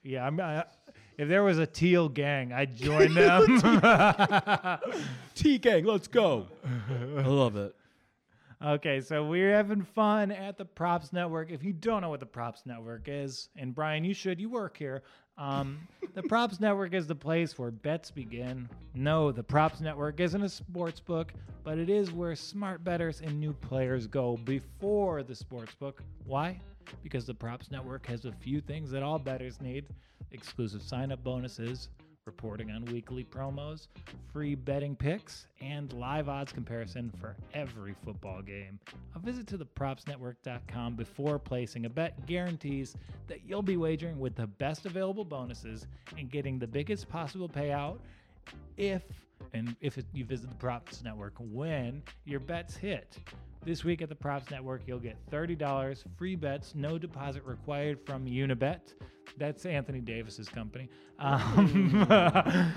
[0.03, 0.40] Yeah, I'm.
[0.40, 0.64] Uh,
[1.18, 3.60] if there was a teal gang, I'd join them.
[5.36, 6.48] T gang, let's go.
[7.18, 7.76] I love it.
[8.64, 11.52] okay, so we're having fun at the Props Network.
[11.52, 14.78] If you don't know what the Props Network is, and Brian, you should, you work
[14.78, 15.03] here.
[15.38, 18.68] Um, the Props Network is the place where bets begin.
[18.94, 21.34] No, the Props Network isn't a sports book,
[21.64, 26.02] but it is where smart bettors and new players go before the sports book.
[26.26, 26.60] Why?
[27.03, 29.86] Because the Props Network has a few things that all bettors need
[30.32, 31.90] exclusive sign up bonuses,
[32.26, 33.88] reporting on weekly promos,
[34.32, 38.80] free betting picks, and live odds comparison for every football game.
[39.16, 42.95] A visit to the propsnetwork.com before placing a bet guarantees
[43.28, 45.88] that you'll be wagering with the best available bonuses
[46.18, 47.98] and getting the biggest possible payout
[48.78, 49.03] if
[49.53, 53.18] and if you visit the Props Network when your bets hit.
[53.63, 58.25] This week at the Props Network, you'll get $30 free bets, no deposit required from
[58.25, 58.95] Unibet.
[59.38, 60.89] That's Anthony Davis's company.
[61.19, 62.07] Um,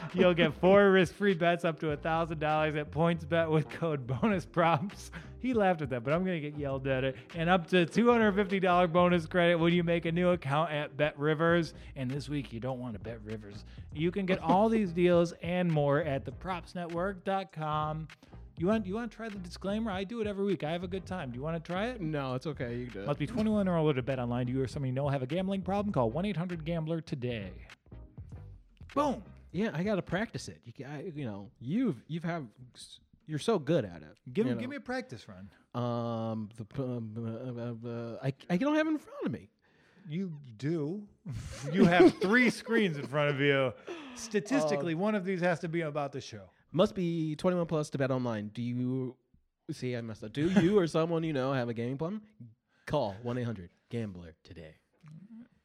[0.14, 5.10] you'll get four risk-free bets up to $1,000 at PointsBet with code bonus props.
[5.40, 7.16] He laughed at that, but I'm going to get yelled at it.
[7.34, 11.72] And up to $250 bonus credit when you make a new account at Bet Rivers.
[11.96, 13.64] And this week, you don't want to bet Rivers.
[13.94, 18.08] You can get all these deals and more at thepropsnetwork.com.
[18.56, 19.90] You want you want to try the disclaimer?
[19.90, 20.62] I do it every week.
[20.62, 21.30] I have a good time.
[21.30, 22.00] Do you want to try it?
[22.00, 22.76] No, it's okay.
[22.76, 23.04] You do.
[23.04, 24.46] Must be 21 or older to bet online.
[24.46, 25.92] Do you or somebody you know have a gambling problem?
[25.92, 27.50] Call 1-800-GAMBLER today.
[28.94, 29.22] Boom.
[29.50, 30.60] Yeah, I got to practice it.
[30.64, 32.44] You, ca- I, you know, you've you've have
[33.26, 34.16] you're so good at it.
[34.32, 34.68] Give, you give know.
[34.68, 35.48] me a practice run.
[35.74, 39.32] um the p- um, uh, uh, uh, I I don't have it in front of
[39.32, 39.48] me.
[40.08, 41.02] You do.
[41.72, 43.72] you have three screens in front of you.
[44.16, 46.50] Statistically, one of these has to be about the show.
[46.74, 48.48] Must be 21 plus to bet online.
[48.52, 49.14] Do you
[49.70, 49.96] see?
[49.96, 50.32] I messed up.
[50.32, 52.22] Do you or someone you know have a gaming problem?
[52.86, 54.74] Call 1 800 Gambler today.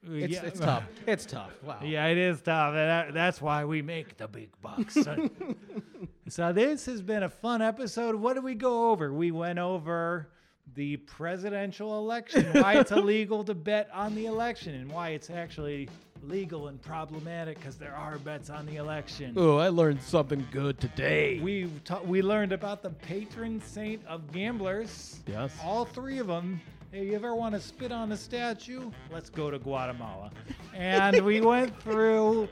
[0.07, 0.43] Uh, it's, Yeah.
[0.45, 0.83] it's tough.
[1.07, 1.51] It's tough.
[1.63, 1.79] Wow.
[1.83, 2.69] Yeah, it is tough.
[2.69, 4.93] and that- that's why we make the big bucks.
[6.29, 8.15] so this has been a fun episode.
[8.15, 9.11] What did we go over?
[9.11, 10.29] We went over
[10.75, 15.89] the presidential election, why it's illegal to bet on the election, and why it's actually
[16.23, 19.33] legal and problematic because there are bets on the election.
[19.37, 21.39] Oh, I learned something good today.
[21.39, 25.19] We ta- we learned about the patron saint of gamblers.
[25.27, 25.53] Yes.
[25.63, 26.61] All three of them.
[26.91, 28.89] Hey, you ever want to spit on a statue?
[29.11, 30.31] Let's go to Guatemala.
[30.73, 32.49] And we went through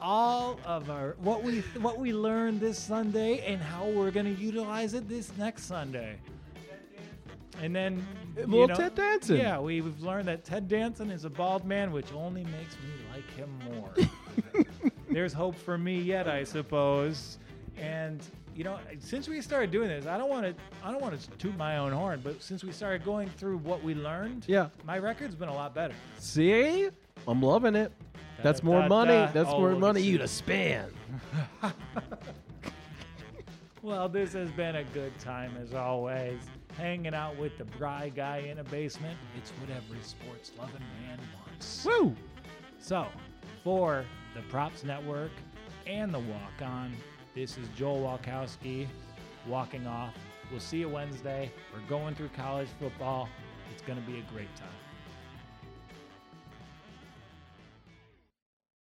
[0.00, 4.40] all of our what we what we learned this Sunday and how we're going to
[4.40, 6.18] utilize it this next Sunday.
[7.60, 8.06] And then
[8.36, 9.36] you Little know- Ted Danson.
[9.36, 12.90] Yeah, we, we've learned that Ted Danson is a bald man, which only makes me
[13.12, 13.92] like him more.
[15.10, 17.38] There's hope for me yet, I suppose.
[17.76, 18.22] And
[18.54, 20.54] you know, since we started doing this, I don't want to
[20.84, 23.82] I don't want to toot my own horn, but since we started going through what
[23.82, 24.68] we learned, Yeah.
[24.84, 25.94] my record's been a lot better.
[26.18, 26.88] See?
[27.26, 27.92] I'm loving it.
[28.42, 29.04] That's more Da-da-da-da.
[29.22, 29.32] money.
[29.32, 30.92] That's Oh, more money you to spend.
[33.82, 36.40] Well, this has been a good time as always.
[36.78, 39.18] Hanging out with the Bry guy in a basement.
[39.36, 41.84] It's what every sports loving man wants.
[41.84, 42.14] Woo!
[42.78, 43.08] So,
[43.64, 44.04] for
[44.36, 45.32] the Props Network
[45.88, 46.94] and the Walk On,
[47.34, 48.86] this is Joel Walkowski
[49.48, 50.14] walking off.
[50.52, 51.50] We'll see you Wednesday.
[51.74, 53.28] We're going through college football.
[53.72, 54.68] It's going to be a great time.